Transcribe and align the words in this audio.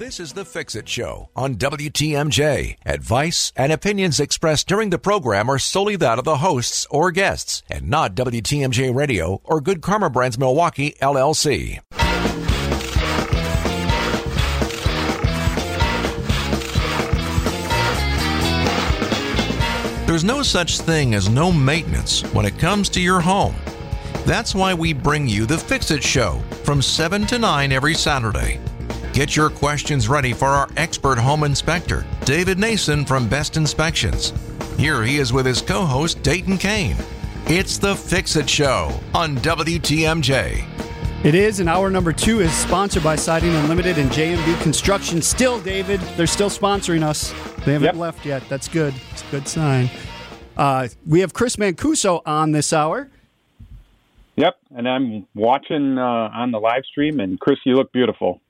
This 0.00 0.18
is 0.18 0.32
the 0.32 0.46
Fix 0.46 0.74
It 0.74 0.88
Show 0.88 1.28
on 1.36 1.56
WTMJ. 1.56 2.76
Advice 2.86 3.52
and 3.54 3.70
opinions 3.70 4.18
expressed 4.18 4.66
during 4.66 4.88
the 4.88 4.98
program 4.98 5.50
are 5.50 5.58
solely 5.58 5.94
that 5.96 6.18
of 6.18 6.24
the 6.24 6.38
hosts 6.38 6.86
or 6.90 7.10
guests 7.10 7.62
and 7.68 7.90
not 7.90 8.14
WTMJ 8.14 8.94
Radio 8.94 9.42
or 9.44 9.60
Good 9.60 9.82
Karma 9.82 10.08
Brands 10.08 10.38
Milwaukee, 10.38 10.92
LLC. 11.02 11.80
There's 20.06 20.24
no 20.24 20.40
such 20.42 20.80
thing 20.80 21.14
as 21.14 21.28
no 21.28 21.52
maintenance 21.52 22.22
when 22.32 22.46
it 22.46 22.58
comes 22.58 22.88
to 22.88 23.02
your 23.02 23.20
home. 23.20 23.54
That's 24.24 24.54
why 24.54 24.72
we 24.72 24.94
bring 24.94 25.28
you 25.28 25.44
the 25.44 25.58
Fix 25.58 25.90
It 25.90 26.02
Show 26.02 26.40
from 26.64 26.80
7 26.80 27.26
to 27.26 27.38
9 27.38 27.70
every 27.70 27.92
Saturday. 27.92 28.58
Get 29.12 29.34
your 29.34 29.50
questions 29.50 30.08
ready 30.08 30.32
for 30.32 30.46
our 30.48 30.68
expert 30.76 31.18
home 31.18 31.42
inspector, 31.42 32.06
David 32.24 32.58
Nason 32.58 33.04
from 33.04 33.28
Best 33.28 33.56
Inspections. 33.56 34.32
Here 34.78 35.02
he 35.02 35.18
is 35.18 35.32
with 35.32 35.46
his 35.46 35.60
co 35.60 35.84
host, 35.84 36.22
Dayton 36.22 36.56
Kane. 36.58 36.96
It's 37.46 37.76
the 37.76 37.96
Fix 37.96 38.36
It 38.36 38.48
Show 38.48 38.98
on 39.12 39.36
WTMJ. 39.38 40.64
It 41.24 41.34
is, 41.34 41.58
and 41.58 41.68
hour 41.68 41.90
number 41.90 42.12
two 42.12 42.40
is 42.40 42.52
sponsored 42.52 43.02
by 43.02 43.16
Siding 43.16 43.52
Unlimited 43.56 43.98
and 43.98 44.10
JMB 44.10 44.62
Construction. 44.62 45.20
Still, 45.20 45.60
David, 45.60 46.00
they're 46.16 46.26
still 46.28 46.48
sponsoring 46.48 47.02
us. 47.02 47.32
They 47.64 47.72
haven't 47.72 47.86
Yep. 47.86 47.96
left 47.96 48.24
yet. 48.24 48.42
That's 48.48 48.68
good. 48.68 48.94
It's 49.10 49.22
a 49.22 49.30
good 49.32 49.48
sign. 49.48 49.90
Uh, 50.56 50.86
we 51.06 51.20
have 51.20 51.34
Chris 51.34 51.56
Mancuso 51.56 52.22
on 52.24 52.52
this 52.52 52.72
hour. 52.72 53.10
Yep, 54.36 54.56
and 54.76 54.88
I'm 54.88 55.26
watching 55.34 55.98
uh, 55.98 56.30
on 56.32 56.52
the 56.52 56.60
live 56.60 56.84
stream, 56.84 57.18
and 57.20 57.38
Chris, 57.40 57.58
you 57.66 57.74
look 57.74 57.92
beautiful. 57.92 58.40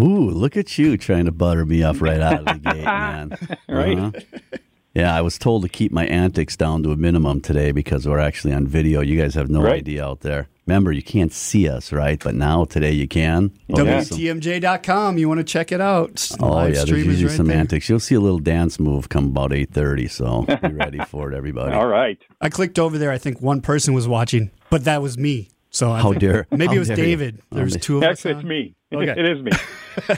Ooh, 0.00 0.30
look 0.30 0.56
at 0.56 0.78
you 0.78 0.96
trying 0.96 1.26
to 1.26 1.32
butter 1.32 1.64
me 1.66 1.82
up 1.82 2.00
right 2.00 2.20
out 2.20 2.40
of 2.40 2.44
the 2.62 2.70
gate, 2.72 2.84
man. 2.84 3.36
Right. 3.68 3.98
Uh-huh. 3.98 4.58
Yeah, 4.94 5.14
I 5.16 5.20
was 5.20 5.38
told 5.38 5.62
to 5.62 5.68
keep 5.68 5.92
my 5.92 6.04
antics 6.06 6.56
down 6.56 6.82
to 6.82 6.90
a 6.90 6.96
minimum 6.96 7.40
today 7.40 7.70
because 7.70 8.08
we're 8.08 8.18
actually 8.18 8.52
on 8.54 8.66
video. 8.66 9.00
You 9.00 9.20
guys 9.20 9.34
have 9.34 9.48
no 9.48 9.62
Right. 9.62 9.74
idea 9.76 10.04
out 10.04 10.20
there. 10.20 10.48
Remember, 10.66 10.90
you 10.90 11.02
can't 11.02 11.32
see 11.32 11.68
us, 11.68 11.92
right? 11.92 12.18
But 12.22 12.34
now 12.34 12.64
today 12.64 12.90
you 12.92 13.06
can. 13.06 13.52
Oh, 13.72 13.84
there's 13.84 14.08
some- 14.08 14.18
WTMJ.com. 14.18 15.16
You 15.18 15.28
want 15.28 15.38
to 15.38 15.44
check 15.44 15.70
it 15.70 15.80
out. 15.80 16.28
Oh 16.40 16.50
Live 16.50 16.74
yeah, 16.74 16.84
there's 16.84 17.04
usually 17.06 17.26
right 17.26 17.36
some 17.36 17.46
there. 17.46 17.56
antics. 17.58 17.88
You'll 17.88 18.00
see 18.00 18.16
a 18.16 18.20
little 18.20 18.38
dance 18.40 18.80
move 18.80 19.08
come 19.08 19.26
about 19.26 19.52
eight 19.52 19.72
thirty, 19.72 20.08
so 20.08 20.42
be 20.42 20.68
ready 20.72 20.98
for 21.06 21.30
it, 21.32 21.36
everybody. 21.36 21.72
All 21.72 21.86
right. 21.88 22.18
I 22.40 22.48
clicked 22.48 22.78
over 22.78 22.98
there. 22.98 23.10
I 23.12 23.18
think 23.18 23.40
one 23.40 23.60
person 23.60 23.94
was 23.94 24.08
watching, 24.08 24.50
but 24.70 24.84
that 24.84 25.02
was 25.02 25.16
me. 25.16 25.50
So 25.70 25.90
I 25.92 26.00
How 26.00 26.12
dare- 26.12 26.46
maybe 26.50 26.66
how 26.66 26.72
it 26.74 26.78
was 26.80 26.88
dare 26.88 26.98
you. 26.98 27.04
David. 27.04 27.40
There's 27.50 27.76
two 27.76 27.98
of 27.98 28.02
us. 28.02 28.24
It's 28.26 28.38
on. 28.38 28.46
me. 28.48 28.74
Okay. 28.92 29.14
it 29.16 29.24
is 29.24 29.40
me. 29.42 29.52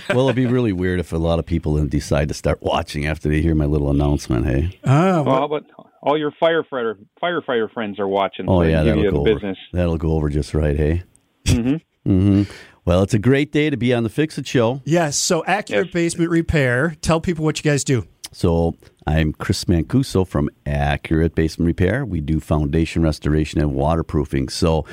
well, 0.15 0.25
it'd 0.29 0.37
be 0.37 0.47
really 0.47 0.73
weird 0.73 0.99
if 0.99 1.13
a 1.13 1.19
lot 1.19 1.39
of 1.39 1.45
people 1.45 1.77
didn't 1.77 1.91
decide 1.91 2.29
to 2.29 2.35
start 2.35 2.63
watching 2.63 3.07
after 3.07 3.29
they 3.29 3.43
hear 3.43 3.55
my 3.55 3.67
little 3.67 3.91
announcement. 3.91 4.47
Hey, 4.47 4.79
Oh, 4.85 5.23
Well, 5.23 5.49
but 5.49 5.65
all 6.03 6.17
your 6.19 6.33
firefighter 6.43 6.95
firefighter 7.23 7.71
friends 7.71 7.99
are 8.01 8.09
watching. 8.09 8.47
oh 8.49 8.63
yeah, 8.63 8.83
that'll 8.83 9.03
the 9.03 9.11
go 9.11 9.21
over. 9.21 9.35
business. 9.35 9.59
That'll 9.75 9.99
go 9.99 10.13
over 10.13 10.31
just 10.31 10.55
right. 10.55 10.75
Hey. 10.77 11.03
Mm-hmm. 11.45 12.11
mm-hmm. 12.11 12.43
Well, 12.87 13.03
it's 13.03 13.15
a 13.15 13.19
great 13.19 13.53
day 13.53 13.69
to 13.71 13.77
be 13.77 13.93
on 13.93 14.03
the 14.05 14.09
Fix 14.09 14.39
It 14.39 14.47
Show. 14.47 14.81
yes. 14.87 15.17
So 15.19 15.45
accurate 15.45 15.87
Yes. 15.89 15.93
basement 15.95 16.31
repair. 16.31 16.97
Tell 17.03 17.21
people 17.21 17.45
what 17.45 17.63
you 17.63 17.71
guys 17.71 17.85
do. 17.85 18.07
So 18.33 18.75
I'm 19.07 19.35
Chris 19.35 19.67
Mancuso 19.67 20.27
from 20.27 20.49
Accurate 20.65 21.35
Basement 21.35 21.67
Repair. 21.67 22.07
We 22.07 22.21
do 22.23 22.41
foundation 22.41 23.03
restoration 23.03 23.61
and 23.61 23.75
waterproofing. 23.75 24.49
So 24.49 24.87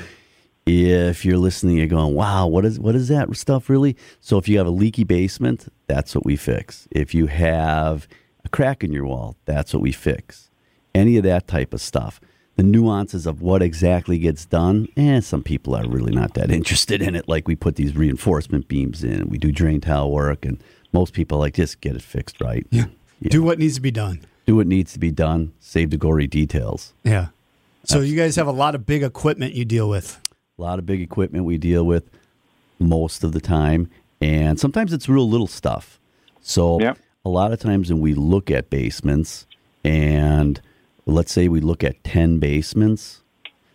if 0.66 1.24
you're 1.24 1.38
listening, 1.38 1.76
you're 1.78 1.86
going, 1.86 2.14
"Wow, 2.14 2.46
what 2.46 2.64
is 2.64 2.78
what 2.78 2.94
is 2.94 3.08
that 3.08 3.34
stuff 3.36 3.68
really?" 3.68 3.96
So 4.20 4.38
if 4.38 4.48
you 4.48 4.58
have 4.58 4.66
a 4.66 4.70
leaky 4.70 5.04
basement, 5.04 5.72
that's 5.86 6.14
what 6.14 6.24
we 6.24 6.36
fix. 6.36 6.86
If 6.90 7.14
you 7.14 7.26
have 7.26 8.06
a 8.44 8.48
crack 8.48 8.84
in 8.84 8.92
your 8.92 9.06
wall, 9.06 9.36
that's 9.44 9.72
what 9.72 9.82
we 9.82 9.92
fix. 9.92 10.50
Any 10.94 11.16
of 11.16 11.24
that 11.24 11.48
type 11.48 11.72
of 11.72 11.80
stuff. 11.80 12.20
The 12.56 12.62
nuances 12.64 13.26
of 13.26 13.40
what 13.40 13.62
exactly 13.62 14.18
gets 14.18 14.44
done, 14.44 14.88
and 14.96 15.24
some 15.24 15.42
people 15.42 15.74
are 15.74 15.88
really 15.88 16.12
not 16.12 16.34
that 16.34 16.50
interested 16.50 17.00
in 17.00 17.14
it. 17.14 17.28
Like 17.28 17.48
we 17.48 17.56
put 17.56 17.76
these 17.76 17.96
reinforcement 17.96 18.68
beams 18.68 19.02
in, 19.02 19.12
and 19.12 19.30
we 19.30 19.38
do 19.38 19.50
drain 19.50 19.80
tile 19.80 20.10
work, 20.10 20.44
and 20.44 20.62
most 20.92 21.14
people 21.14 21.38
like 21.38 21.54
just 21.54 21.80
get 21.80 21.96
it 21.96 22.02
fixed 22.02 22.40
right. 22.40 22.66
Yeah. 22.70 22.86
Do 23.22 23.42
what 23.42 23.58
needs 23.58 23.74
to 23.76 23.80
be 23.80 23.90
done. 23.90 24.24
Do 24.46 24.56
what 24.56 24.66
needs 24.66 24.92
to 24.94 24.98
be 24.98 25.10
done. 25.10 25.52
Save 25.58 25.90
the 25.90 25.96
gory 25.96 26.26
details. 26.26 26.92
Yeah. 27.04 27.28
So 27.84 28.00
you 28.00 28.16
guys 28.16 28.36
have 28.36 28.46
a 28.46 28.52
lot 28.52 28.74
of 28.74 28.86
big 28.86 29.02
equipment 29.02 29.54
you 29.54 29.64
deal 29.64 29.88
with. 29.88 30.20
A 30.60 30.62
lot 30.62 30.78
of 30.78 30.84
big 30.84 31.00
equipment 31.00 31.46
we 31.46 31.56
deal 31.56 31.86
with 31.86 32.10
most 32.78 33.24
of 33.24 33.32
the 33.32 33.40
time, 33.40 33.88
and 34.20 34.60
sometimes 34.60 34.92
it's 34.92 35.08
real 35.08 35.26
little 35.26 35.46
stuff. 35.46 35.98
So 36.42 36.78
Yep. 36.78 36.98
a 37.24 37.30
lot 37.30 37.50
of 37.54 37.60
times 37.60 37.90
when 37.90 38.02
we 38.02 38.12
look 38.12 38.50
at 38.50 38.68
basements, 38.68 39.46
and 39.82 40.60
let's 41.06 41.32
say 41.32 41.48
we 41.48 41.60
look 41.60 41.82
at 41.82 42.04
ten 42.04 42.38
basements, 42.38 43.22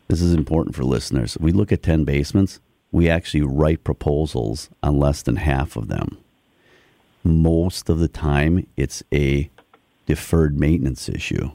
this 0.10 0.22
is 0.22 0.36
important 0.36 0.76
for 0.76 0.84
listeners. 0.84 1.36
We 1.40 1.52
look 1.52 1.72
at 1.72 1.82
ten 1.82 2.04
basements. 2.04 2.60
We 2.92 3.10
actually 3.10 3.42
write 3.42 3.84
proposals 3.84 4.70
on 4.84 5.00
less 5.00 5.24
than 5.24 5.38
half 5.38 5.76
of 5.76 5.88
them. 5.88 6.20
Most 7.24 7.90
of 7.90 7.98
the 7.98 8.08
time, 8.08 8.68
it's 8.78 9.02
a 9.12 9.50
deferred 10.06 10.60
maintenance 10.60 11.10
issue 11.10 11.50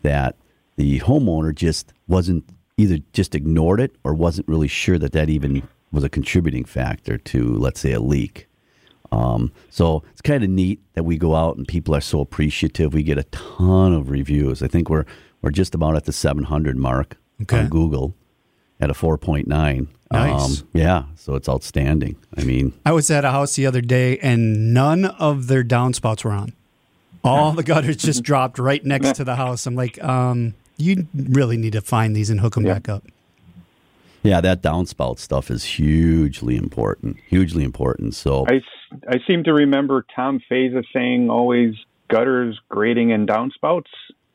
that 0.00 0.36
the 0.76 1.00
homeowner 1.00 1.54
just 1.54 1.92
wasn't 2.08 2.44
either 2.76 2.98
just 3.12 3.34
ignored 3.34 3.80
it 3.80 3.94
or 4.04 4.14
wasn't 4.14 4.48
really 4.48 4.68
sure 4.68 4.98
that 4.98 5.12
that 5.12 5.28
even 5.28 5.66
was 5.92 6.04
a 6.04 6.08
contributing 6.08 6.64
factor 6.64 7.16
to, 7.18 7.54
let's 7.56 7.80
say, 7.80 7.92
a 7.92 8.00
leak. 8.00 8.48
Um, 9.12 9.52
so 9.70 10.02
it's 10.12 10.20
kind 10.22 10.42
of 10.42 10.50
neat 10.50 10.80
that 10.94 11.04
we 11.04 11.16
go 11.16 11.36
out 11.36 11.56
and 11.56 11.68
people 11.68 11.94
are 11.94 12.00
so 12.00 12.20
appreciative. 12.20 12.92
We 12.94 13.04
get 13.04 13.16
a 13.18 13.22
ton 13.24 13.92
of 13.92 14.10
reviews. 14.10 14.62
I 14.62 14.66
think 14.68 14.90
we're 14.90 15.04
we're 15.40 15.50
just 15.50 15.74
about 15.74 15.94
at 15.94 16.04
the 16.04 16.12
700 16.12 16.76
mark 16.76 17.16
Okay. 17.42 17.60
on 17.60 17.68
Google 17.68 18.14
at 18.80 18.90
a 18.90 18.94
4.9. 18.94 19.46
Nice. 20.10 20.60
Um, 20.62 20.68
yeah, 20.72 21.04
so 21.16 21.34
it's 21.34 21.48
outstanding. 21.48 22.16
I 22.36 22.44
mean, 22.44 22.72
I 22.86 22.92
was 22.92 23.10
at 23.10 23.24
a 23.24 23.30
house 23.30 23.54
the 23.54 23.66
other 23.66 23.80
day 23.80 24.18
and 24.18 24.72
none 24.72 25.04
of 25.04 25.46
their 25.48 25.62
downspouts 25.62 26.24
were 26.24 26.32
on. 26.32 26.54
All 27.22 27.52
the 27.52 27.62
gutters 27.62 27.96
just 27.96 28.22
dropped 28.22 28.58
right 28.58 28.84
next 28.84 29.14
to 29.16 29.24
the 29.24 29.36
house. 29.36 29.66
I'm 29.66 29.74
like, 29.74 30.02
um, 30.02 30.54
you 30.76 31.06
really 31.14 31.56
need 31.56 31.72
to 31.74 31.80
find 31.80 32.14
these 32.16 32.30
and 32.30 32.40
hook 32.40 32.54
them 32.54 32.64
Yeah. 32.66 32.74
back 32.74 32.88
up. 32.88 33.04
yeah, 34.22 34.40
that 34.40 34.62
downspout 34.62 35.18
stuff 35.18 35.50
is 35.50 35.64
hugely 35.64 36.56
important. 36.56 37.18
Hugely 37.28 37.62
important. 37.64 38.14
So 38.14 38.46
I, 38.48 38.60
I 39.08 39.18
seem 39.26 39.44
to 39.44 39.52
remember 39.52 40.04
Tom 40.16 40.40
Feiza 40.50 40.82
saying 40.92 41.28
always 41.30 41.74
gutters, 42.08 42.58
grading, 42.68 43.12
and 43.12 43.28
downspouts. 43.28 43.90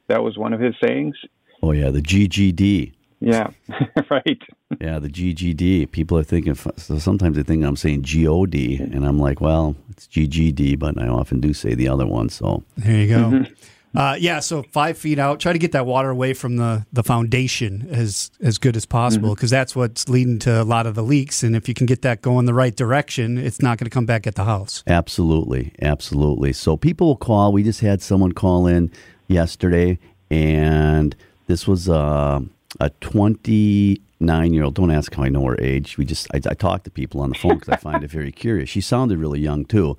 That 0.07 0.23
was 0.23 0.38
one 0.38 0.53
of 0.53 0.59
his 0.59 0.75
sayings. 0.83 1.16
Oh 1.61 1.72
yeah, 1.72 1.89
the 1.89 2.01
GGD. 2.01 2.94
Yeah, 3.21 3.50
right. 4.09 4.41
Yeah, 4.79 4.97
the 5.00 5.09
GGD. 5.09 5.91
People 5.91 6.17
are 6.17 6.23
thinking. 6.23 6.56
So 6.56 7.00
sometimes 7.00 7.35
they 7.35 7.44
think 7.44 7.66
I'm 7.66 7.75
saying 7.75 8.03
God, 8.03 8.79
and 8.94 9.06
I'm 9.06 9.19
like, 9.19 9.41
well, 9.41 9.75
it's 9.89 10.07
GGD, 10.07 10.79
but 10.79 10.97
I 10.97 11.07
often 11.09 11.41
do 11.41 11.53
say 11.53 11.73
the 11.75 11.89
other 11.89 12.07
one. 12.07 12.29
So 12.29 12.63
There 12.77 12.95
you 12.95 13.07
go. 13.09 13.16
Mm-hmm. 13.25 13.53
Uh, 13.95 14.16
yeah, 14.19 14.39
so 14.39 14.63
five 14.63 14.97
feet 14.97 15.17
out. 15.17 15.39
Try 15.39 15.53
to 15.53 15.59
get 15.59 15.72
that 15.72 15.85
water 15.85 16.09
away 16.09 16.33
from 16.33 16.57
the, 16.57 16.85
the 16.94 17.03
foundation 17.03 17.88
as 17.89 18.29
as 18.41 18.57
good 18.57 18.77
as 18.77 18.85
possible 18.85 19.33
because 19.33 19.50
that's 19.50 19.75
what's 19.75 20.07
leading 20.07 20.38
to 20.39 20.61
a 20.61 20.63
lot 20.63 20.85
of 20.85 20.95
the 20.95 21.01
leaks. 21.01 21.41
And 21.44 21.55
if 21.55 21.67
you 21.67 21.73
can 21.73 21.85
get 21.85 22.01
that 22.03 22.22
going 22.22 22.45
the 22.45 22.53
right 22.53 22.75
direction, 22.75 23.38
it's 23.38 23.61
not 23.61 23.77
going 23.77 23.85
to 23.85 23.89
come 23.89 24.05
back 24.05 24.27
at 24.27 24.35
the 24.35 24.44
house. 24.44 24.83
absolutely, 24.88 25.73
absolutely. 25.81 26.53
So 26.53 26.77
people 26.77 27.07
will 27.07 27.17
call. 27.17 27.51
We 27.51 27.63
just 27.63 27.81
had 27.81 28.01
someone 28.01 28.33
call 28.33 28.67
in 28.67 28.91
yesterday, 29.27 29.97
and 30.29 31.16
this 31.47 31.67
was 31.67 31.89
uh, 31.89 32.41
a 32.79 32.89
29 33.01 34.53
year 34.53 34.63
old. 34.63 34.75
Don't 34.75 34.91
ask 34.91 35.13
how 35.13 35.23
I 35.23 35.29
know 35.29 35.45
her 35.45 35.59
age. 35.59 35.97
We 35.97 36.06
just 36.06 36.27
I, 36.33 36.38
I 36.38 36.53
talk 36.53 36.83
to 36.83 36.91
people 36.91 37.21
on 37.21 37.29
the 37.29 37.35
phone 37.35 37.57
because 37.57 37.69
I 37.69 37.77
find 37.77 38.03
it 38.03 38.11
very 38.11 38.31
curious. 38.31 38.69
She 38.69 38.81
sounded 38.81 39.17
really 39.17 39.39
young 39.39 39.66
too, 39.66 39.97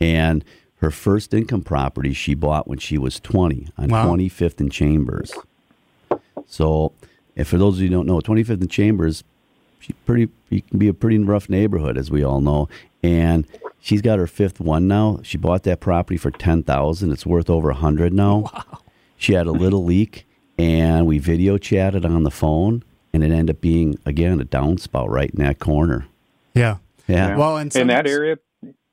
and 0.00 0.44
her 0.80 0.90
first 0.90 1.32
income 1.34 1.62
property 1.62 2.12
she 2.12 2.34
bought 2.34 2.68
when 2.68 2.78
she 2.78 2.98
was 2.98 3.18
20 3.20 3.68
on 3.78 3.88
Wow. 3.88 4.06
25th 4.14 4.60
and 4.60 4.70
Chambers. 4.70 5.32
So, 6.46 6.92
and 7.36 7.46
for 7.46 7.58
those 7.58 7.76
of 7.76 7.80
you 7.82 7.88
who 7.88 7.94
don't 7.94 8.06
know, 8.06 8.20
25th 8.20 8.60
and 8.60 8.70
Chambers, 8.70 9.24
she 9.80 9.92
pretty 10.04 10.28
it 10.50 10.68
can 10.68 10.78
be 10.78 10.88
a 10.88 10.94
pretty 10.94 11.18
rough 11.18 11.48
neighborhood, 11.48 11.96
as 11.96 12.10
we 12.10 12.22
all 12.24 12.40
know. 12.40 12.68
And 13.02 13.46
she's 13.80 14.02
got 14.02 14.18
her 14.18 14.26
fifth 14.26 14.60
one 14.60 14.88
now. 14.88 15.20
She 15.22 15.38
bought 15.38 15.62
that 15.64 15.80
property 15.80 16.16
for 16.16 16.30
ten 16.30 16.62
thousand. 16.62 17.12
It's 17.12 17.26
worth 17.26 17.48
over 17.50 17.70
a 17.70 17.74
hundred 17.74 18.12
now. 18.12 18.50
Wow. 18.52 18.78
She 19.16 19.32
had 19.34 19.46
a 19.46 19.52
little 19.52 19.84
leak, 19.92 20.26
and 20.58 21.06
we 21.06 21.18
video 21.18 21.56
chatted 21.58 22.04
on 22.04 22.22
the 22.24 22.30
phone, 22.30 22.82
and 23.12 23.22
it 23.22 23.30
ended 23.30 23.56
up 23.56 23.60
being 23.60 23.98
again 24.04 24.40
a 24.40 24.44
downspout 24.44 25.08
right 25.08 25.30
in 25.30 25.38
that 25.44 25.58
corner. 25.58 26.06
Yeah. 26.54 26.78
Yeah. 27.06 27.36
Well, 27.36 27.56
and 27.58 27.74
in 27.76 27.86
that 27.88 28.06
area, 28.08 28.38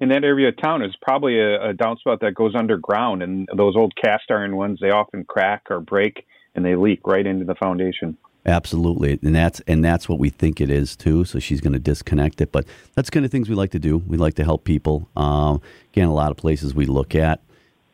in 0.04 0.10
that 0.10 0.26
area 0.26 0.50
of 0.50 0.58
town, 0.58 0.84
is 0.84 0.94
probably 1.02 1.40
a, 1.40 1.70
a 1.70 1.74
downspout 1.74 2.20
that 2.20 2.36
goes 2.36 2.54
underground, 2.56 3.24
and 3.24 3.48
those 3.56 3.76
old 3.76 3.96
cast 3.96 4.30
iron 4.30 4.58
ones 4.58 4.80
they 4.82 4.92
often 4.92 5.24
crack 5.24 5.64
or 5.70 5.80
break, 5.80 6.28
and 6.54 6.66
they 6.66 6.76
leak 6.76 7.00
right 7.08 7.26
into 7.26 7.46
the 7.46 7.56
foundation. 7.56 8.18
Absolutely, 8.46 9.18
and 9.24 9.34
that's 9.34 9.62
and 9.62 9.84
that's 9.84 10.10
what 10.10 10.20
we 10.20 10.30
think 10.30 10.60
it 10.60 10.70
is 10.70 10.98
too. 10.98 11.24
So 11.24 11.40
she's 11.40 11.62
going 11.62 11.72
to 11.72 11.80
disconnect 11.80 12.42
it, 12.42 12.52
but 12.52 12.66
that's 12.94 13.10
kind 13.10 13.26
of 13.26 13.32
things 13.32 13.50
we 13.50 13.56
like 13.56 13.72
to 13.72 13.80
do. 13.80 14.00
We 14.00 14.18
like 14.18 14.34
to 14.36 14.44
help 14.44 14.66
people. 14.66 15.08
Um, 15.16 15.62
again, 15.94 16.10
a 16.10 16.14
lot 16.14 16.32
of 16.32 16.38
places 16.38 16.76
we 16.76 16.86
look 16.86 17.16
at, 17.16 17.40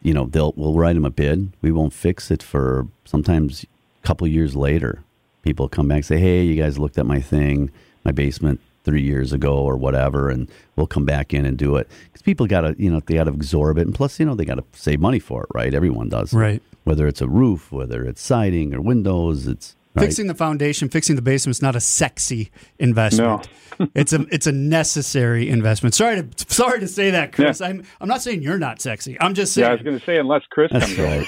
you 0.01 0.13
know, 0.13 0.25
they'll 0.25 0.53
we'll 0.57 0.73
write 0.73 0.93
them 0.93 1.05
a 1.05 1.11
bid. 1.11 1.53
We 1.61 1.71
won't 1.71 1.93
fix 1.93 2.31
it 2.31 2.41
for 2.41 2.87
sometimes 3.05 3.63
a 4.03 4.07
couple 4.07 4.27
years 4.27 4.55
later. 4.55 5.03
People 5.43 5.69
come 5.69 5.87
back 5.87 5.97
and 5.97 6.05
say, 6.05 6.19
"Hey, 6.19 6.41
you 6.41 6.55
guys 6.55 6.79
looked 6.79 6.97
at 6.97 7.05
my 7.05 7.21
thing, 7.21 7.69
my 8.03 8.11
basement 8.11 8.59
three 8.89 9.01
years 9.03 9.31
ago 9.33 9.57
or 9.57 9.77
whatever," 9.77 10.29
and 10.29 10.49
we'll 10.75 10.87
come 10.87 11.05
back 11.05 11.33
in 11.33 11.45
and 11.45 11.57
do 11.57 11.75
it 11.77 11.87
because 12.05 12.21
people 12.21 12.47
got 12.47 12.61
to 12.61 12.75
you 12.77 12.89
know 12.91 12.99
they 13.05 13.13
got 13.15 13.25
to 13.25 13.31
absorb 13.31 13.77
it, 13.77 13.85
and 13.87 13.93
plus 13.95 14.19
you 14.19 14.25
know 14.25 14.35
they 14.35 14.45
got 14.45 14.55
to 14.55 14.63
save 14.73 14.99
money 14.99 15.19
for 15.19 15.43
it, 15.43 15.49
right? 15.53 15.73
Everyone 15.73 16.09
does, 16.09 16.33
Right. 16.33 16.61
Whether 16.85 17.07
it's 17.07 17.21
a 17.21 17.27
roof, 17.27 17.71
whether 17.71 18.03
it's 18.05 18.21
siding 18.21 18.73
or 18.73 18.81
windows, 18.81 19.45
it's 19.45 19.75
right? 19.93 20.03
Fixing 20.05 20.27
the 20.27 20.33
foundation, 20.33 20.89
fixing 20.89 21.15
the 21.15 21.21
basement 21.21 21.57
is 21.57 21.61
not 21.61 21.75
a 21.75 21.79
sexy 21.79 22.49
investment. 22.79 23.47
No. 23.79 23.87
it's 23.95 24.11
a 24.13 24.25
it's 24.31 24.47
a 24.47 24.51
necessary 24.51 25.49
investment. 25.49 25.93
Sorry 25.93 26.23
to 26.23 26.27
sorry 26.53 26.79
to 26.79 26.87
say 26.87 27.11
that, 27.11 27.31
Chris. 27.33 27.59
Yeah. 27.59 27.67
I'm 27.67 27.83
I'm 28.01 28.07
not 28.07 28.21
saying 28.21 28.41
you're 28.41 28.57
not 28.57 28.81
sexy. 28.81 29.17
I'm 29.21 29.33
just 29.35 29.55
Yeah, 29.55 29.69
I 29.69 29.73
was 29.73 29.81
going 29.81 29.99
to 29.99 30.05
say, 30.05 30.17
unless 30.17 30.43
Chris 30.49 30.71
That's 30.71 30.95
comes 30.95 30.99
right. 30.99 31.27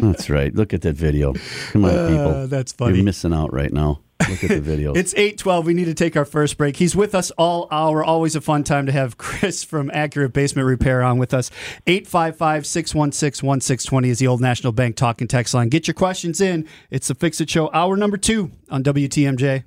That's 0.00 0.30
right. 0.30 0.54
Look 0.54 0.72
at 0.74 0.82
that 0.82 0.96
video. 0.96 1.34
Come 1.72 1.84
on, 1.84 1.90
Uh, 1.90 2.08
people. 2.08 2.46
that's 2.48 2.72
funny. 2.72 2.96
You're 2.96 3.04
missing 3.04 3.32
out 3.34 3.52
right 3.52 3.72
now. 3.72 4.00
Look 4.28 4.44
at 4.44 4.48
the 4.48 4.60
video. 4.60 4.92
It's 4.94 5.14
812. 5.14 5.66
We 5.66 5.74
need 5.74 5.84
to 5.86 5.94
take 5.94 6.16
our 6.16 6.24
first 6.24 6.58
break. 6.58 6.76
He's 6.76 6.96
with 6.96 7.14
us 7.14 7.30
all 7.32 7.68
hour. 7.70 8.04
Always 8.04 8.34
a 8.36 8.40
fun 8.40 8.64
time 8.64 8.86
to 8.86 8.92
have 8.92 9.16
Chris 9.18 9.64
from 9.64 9.90
Accurate 9.92 10.32
Basement 10.32 10.66
Repair 10.66 11.02
on 11.02 11.18
with 11.18 11.32
us. 11.32 11.50
855 11.86 12.66
616 12.66 13.46
1620 13.46 14.08
is 14.08 14.18
the 14.18 14.26
Old 14.26 14.40
National 14.40 14.72
Bank 14.72 14.96
talking 14.96 15.28
text 15.28 15.54
line. 15.54 15.68
Get 15.68 15.86
your 15.86 15.94
questions 15.94 16.40
in. 16.40 16.66
It's 16.90 17.08
the 17.08 17.14
Fix 17.14 17.40
It 17.40 17.48
Show, 17.50 17.70
hour 17.72 17.96
number 17.96 18.16
two 18.16 18.50
on 18.70 18.82
WTMJ. 18.82 19.64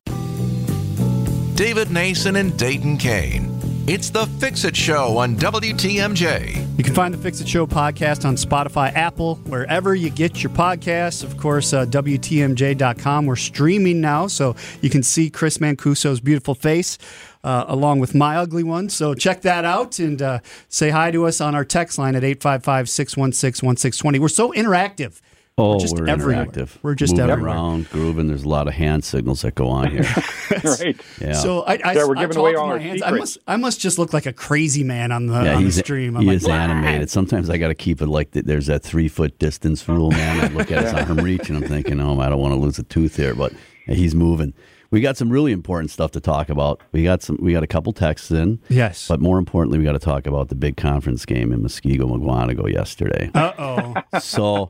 David 1.56 1.92
Nason 1.92 2.36
and 2.38 2.58
Dayton 2.58 2.98
Kane. 2.98 3.61
It's 3.88 4.12
the 4.12 4.28
Fix 4.40 4.64
It 4.64 4.76
Show 4.76 5.18
on 5.18 5.36
WTMJ. 5.38 6.78
You 6.78 6.84
can 6.84 6.94
find 6.94 7.12
the 7.12 7.18
Fix 7.18 7.42
It 7.42 7.48
Show 7.50 7.66
podcast 7.66 8.26
on 8.26 8.36
Spotify, 8.36 8.94
Apple, 8.94 9.36
wherever 9.48 9.96
you 9.96 10.12
get 10.12 10.44
your 10.44 10.52
podcasts. 10.52 11.24
Of 11.24 11.36
course, 11.38 11.74
uh, 11.74 11.88
WTMJ.com. 11.88 13.26
We're 13.26 13.36
streaming 13.36 14.00
now, 14.00 14.28
so 14.28 14.56
you 14.82 14.92
can 14.92 15.02
see 15.02 15.32
Chris 15.32 15.58
Mancuso's 15.58 16.20
beautiful 16.20 16.54
face 16.54 17.00
uh, 17.44 17.66
along 17.68 18.00
with 18.00 18.14
my 18.14 18.38
ugly 18.38 18.64
one. 18.64 18.88
So 18.88 19.16
check 19.16 19.42
that 19.42 19.66
out 19.66 19.98
and 19.98 20.22
uh, 20.22 20.40
say 20.70 20.92
hi 20.92 21.10
to 21.10 21.26
us 21.26 21.42
on 21.42 21.56
our 21.56 21.66
text 21.66 21.98
line 21.98 22.16
at 22.16 22.24
855 22.24 22.88
616 22.88 23.66
1620. 23.66 24.20
We're 24.20 24.30
so 24.30 24.52
interactive. 24.54 25.20
Oh, 25.62 25.80
just 25.80 25.96
we're 25.98 26.08
everywhere. 26.08 26.46
interactive. 26.46 26.78
We're 26.82 26.96
just 26.96 27.14
Moving 27.14 27.30
everywhere. 27.30 27.54
around, 27.54 27.90
grooving. 27.90 28.28
There's 28.28 28.44
a 28.44 28.50
lot 28.50 28.68
of 28.68 28.74
hand 28.74 29.04
signals 29.04 29.42
that 29.44 29.56
go 29.56 29.68
on 29.68 29.92
here. 29.92 30.02
right. 30.64 31.00
Yeah. 31.20 31.34
So 31.34 31.62
I, 31.62 31.80
I, 31.84 31.94
Yeah, 31.94 32.06
we're 32.06 32.18
I 32.18 32.22
giving 32.22 32.36
talk 32.36 32.38
away 32.38 32.56
all 32.56 32.70
our 32.70 32.80
hands. 32.80 33.02
I 33.02 33.12
must, 33.12 33.38
I 33.48 33.56
must 33.58 33.80
just 33.80 33.98
look 34.00 34.14
like 34.14 34.26
a 34.26 34.34
crazy 34.34 34.84
man 34.84 35.12
on 35.12 35.28
the, 35.28 35.42
yeah, 35.44 35.56
on 35.56 35.64
the 35.66 35.72
stream. 35.72 36.16
I'm 36.18 36.24
he 36.24 36.30
like, 36.30 36.38
is 36.38 36.48
animated. 36.48 37.10
Sometimes 37.10 37.50
I 37.50 37.58
got 37.58 37.68
to 37.70 37.76
keep 37.76 38.02
it 38.02 38.08
like 38.08 38.32
th- 38.32 38.46
there's 38.46 38.68
that 38.68 38.84
three 38.84 39.08
foot 39.08 39.38
distance 39.40 39.88
rule, 39.88 40.12
man. 40.12 40.46
I 40.46 40.48
look 40.54 40.72
at 40.72 40.84
it, 40.84 41.10
I'm 41.10 41.18
reaching. 41.24 41.56
I'm 41.56 41.64
thinking, 41.64 42.00
oh, 42.02 42.20
I 42.20 42.30
don't 42.30 42.40
want 42.40 42.54
to 42.54 42.60
lose 42.60 42.80
a 42.80 42.84
tooth 42.84 43.16
here, 43.16 43.36
but 43.36 43.54
he's 43.88 44.16
moving. 44.16 44.54
We 44.90 45.00
got 45.00 45.16
some 45.16 45.30
really 45.30 45.54
important 45.54 45.90
stuff 45.90 46.12
to 46.12 46.20
talk 46.20 46.50
about. 46.50 46.82
We 46.92 47.04
got 47.06 47.22
some. 47.24 47.38
We 47.40 47.54
got 47.54 47.64
a 47.64 47.68
couple 47.68 47.94
texts 47.94 48.30
in. 48.30 48.60
Yes. 48.68 49.08
But 49.08 49.22
more 49.22 49.38
importantly, 49.40 49.78
we 49.80 49.86
got 49.86 49.94
to 49.94 50.00
talk 50.00 50.28
about 50.28 50.50
the 50.50 50.56
big 50.56 50.76
conference 50.76 51.26
game 51.26 51.54
in 51.54 51.62
Muskego, 51.62 52.02
Mukwonago 52.02 52.70
yesterday. 52.70 53.32
Uh 53.34 53.54
oh. 53.58 54.20
so 54.20 54.70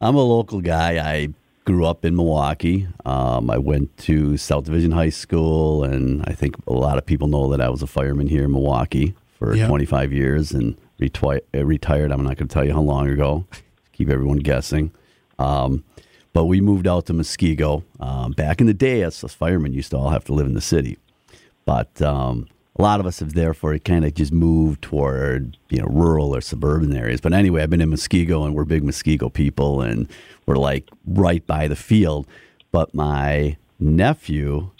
I'm 0.00 0.14
a 0.14 0.22
local 0.22 0.60
guy. 0.60 0.98
I 0.98 1.28
grew 1.64 1.84
up 1.86 2.04
in 2.04 2.14
Milwaukee. 2.16 2.86
Um, 3.04 3.50
I 3.50 3.58
went 3.58 3.96
to 3.98 4.36
South 4.36 4.64
Division 4.64 4.92
High 4.92 5.08
School, 5.10 5.84
and 5.84 6.22
I 6.26 6.32
think 6.32 6.54
a 6.66 6.72
lot 6.72 6.98
of 6.98 7.06
people 7.06 7.28
know 7.28 7.50
that 7.50 7.60
I 7.60 7.68
was 7.68 7.82
a 7.82 7.86
fireman 7.86 8.28
here 8.28 8.44
in 8.44 8.52
Milwaukee 8.52 9.14
for 9.38 9.54
Yeah. 9.56 9.66
25 9.68 10.12
years 10.12 10.52
and 10.52 10.76
retwi- 11.00 11.40
uh, 11.54 11.64
retired. 11.64 12.12
I'm 12.12 12.22
not 12.22 12.36
going 12.36 12.48
to 12.48 12.52
tell 12.54 12.64
you 12.64 12.72
how 12.72 12.82
long 12.82 13.08
ago. 13.08 13.46
Keep 13.92 14.10
everyone 14.10 14.38
guessing. 14.38 14.92
Um, 15.38 15.82
but 16.32 16.44
we 16.44 16.60
moved 16.60 16.86
out 16.86 17.06
to 17.06 17.14
Muskego. 17.14 17.82
Um, 17.98 18.32
back 18.32 18.60
in 18.60 18.66
the 18.66 18.74
day, 18.74 19.02
us, 19.02 19.24
us 19.24 19.32
firemen 19.34 19.72
used 19.72 19.90
to 19.92 19.96
all 19.98 20.10
have 20.10 20.24
to 20.24 20.34
live 20.34 20.46
in 20.46 20.54
the 20.54 20.60
city 20.60 20.98
but 21.64 22.00
um, 22.00 22.46
a 22.78 22.82
lot 22.82 23.00
of 23.00 23.06
us 23.06 23.20
have 23.20 23.32
therefore 23.32 23.78
kind 23.78 24.04
of 24.04 24.14
just 24.14 24.32
moved 24.32 24.82
toward 24.82 25.56
you 25.70 25.78
know 25.78 25.86
rural 25.86 26.34
or 26.34 26.40
suburban 26.40 26.94
areas. 26.96 27.20
But 27.20 27.32
anyway, 27.32 27.62
I've 27.62 27.70
been 27.70 27.80
in 27.80 27.90
Muskego, 27.90 28.44
and 28.44 28.54
we're 28.54 28.64
big 28.64 28.82
Muskego 28.82 29.32
people, 29.32 29.80
and 29.80 30.08
we're 30.44 30.56
like 30.56 30.88
right 31.06 31.46
by 31.46 31.68
the 31.68 31.76
field. 31.76 32.26
But 32.72 32.94
my 32.94 33.56
nephew, 33.78 34.70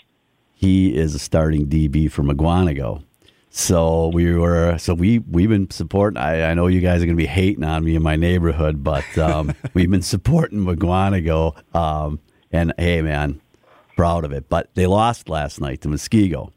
he 0.54 0.94
is 0.94 1.14
a 1.14 1.19
starting 1.19 1.66
DB 1.66 2.10
for 2.10 2.22
Mukwonago. 2.22 3.02
So 3.50 4.08
we 4.08 4.34
were, 4.34 4.76
so 4.76 4.93
we 4.93 5.20
we've 5.20 5.48
been 5.48 5.70
supporting. 5.70 6.19
I, 6.19 6.50
I 6.50 6.54
know 6.54 6.66
you 6.66 6.82
guys 6.82 7.02
are 7.02 7.06
going 7.06 7.16
to 7.16 7.22
be 7.22 7.26
hating 7.26 7.64
on 7.64 7.84
me 7.84 7.96
in 7.96 8.02
my 8.02 8.16
neighborhood, 8.16 8.84
but 8.84 9.16
um, 9.16 9.54
we've 9.75 9.90
been 9.90 10.02
supporting 10.02 10.60
Mukwonago. 10.60 11.56
Um, 11.75 12.20
and 12.52 12.75
hey, 12.76 13.00
man, 13.00 13.40
proud 13.96 14.26
of 14.26 14.32
it. 14.32 14.50
But 14.50 14.75
they 14.75 14.87
lost 14.87 15.31
last 15.31 15.62
night 15.62 15.81
to 15.81 15.88
Muskego. 15.88 16.52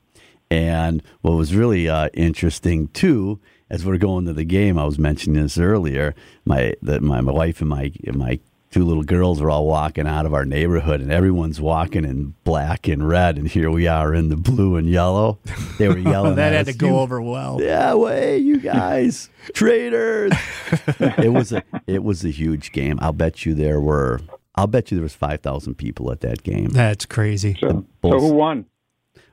And 0.51 1.03
what 1.21 1.33
was 1.33 1.55
really 1.55 1.87
uh, 1.87 2.09
interesting 2.13 2.87
too, 2.89 3.39
as 3.69 3.85
we're 3.85 3.97
going 3.97 4.25
to 4.25 4.33
the 4.33 4.43
game, 4.43 4.77
I 4.77 4.85
was 4.85 4.97
mentioning 4.97 5.41
this 5.41 5.57
earlier. 5.57 6.15
My 6.45 6.73
that 6.81 7.01
my, 7.01 7.21
my 7.21 7.31
wife 7.31 7.61
and 7.61 7.69
my 7.69 7.91
my 8.13 8.39
two 8.71 8.83
little 8.83 9.03
girls 9.03 9.41
were 9.41 9.49
all 9.49 9.65
walking 9.65 10.07
out 10.07 10.25
of 10.25 10.33
our 10.33 10.45
neighborhood, 10.45 11.01
and 11.01 11.11
everyone's 11.11 11.59
walking 11.59 12.03
in 12.05 12.35
black 12.43 12.87
and 12.87 13.07
red, 13.07 13.37
and 13.37 13.47
here 13.47 13.69
we 13.71 13.87
are 13.87 14.13
in 14.13 14.29
the 14.29 14.35
blue 14.35 14.75
and 14.75 14.87
yellow. 14.89 15.39
They 15.77 15.87
were 15.87 15.97
yelling. 15.97 16.35
that 16.35 16.53
at 16.53 16.65
had 16.65 16.65
to 16.67 16.77
go 16.77 16.99
over 16.99 17.21
well. 17.21 17.59
yeah, 17.61 17.93
way 17.93 18.37
you 18.37 18.59
guys 18.59 19.29
traitors. 19.53 20.31
it 20.99 21.33
was 21.33 21.51
a 21.51 21.63
it 21.87 22.03
was 22.03 22.25
a 22.25 22.29
huge 22.29 22.71
game. 22.71 22.97
I'll 23.01 23.13
bet 23.13 23.45
you 23.45 23.53
there 23.53 23.79
were. 23.79 24.21
I'll 24.55 24.67
bet 24.67 24.91
you 24.91 24.97
there 24.97 25.03
was 25.03 25.15
five 25.15 25.41
thousand 25.41 25.75
people 25.75 26.11
at 26.11 26.21
that 26.21 26.43
game. 26.43 26.69
That's 26.69 27.05
crazy. 27.05 27.55
So, 27.59 27.85
so 28.03 28.19
who 28.19 28.33
won? 28.33 28.65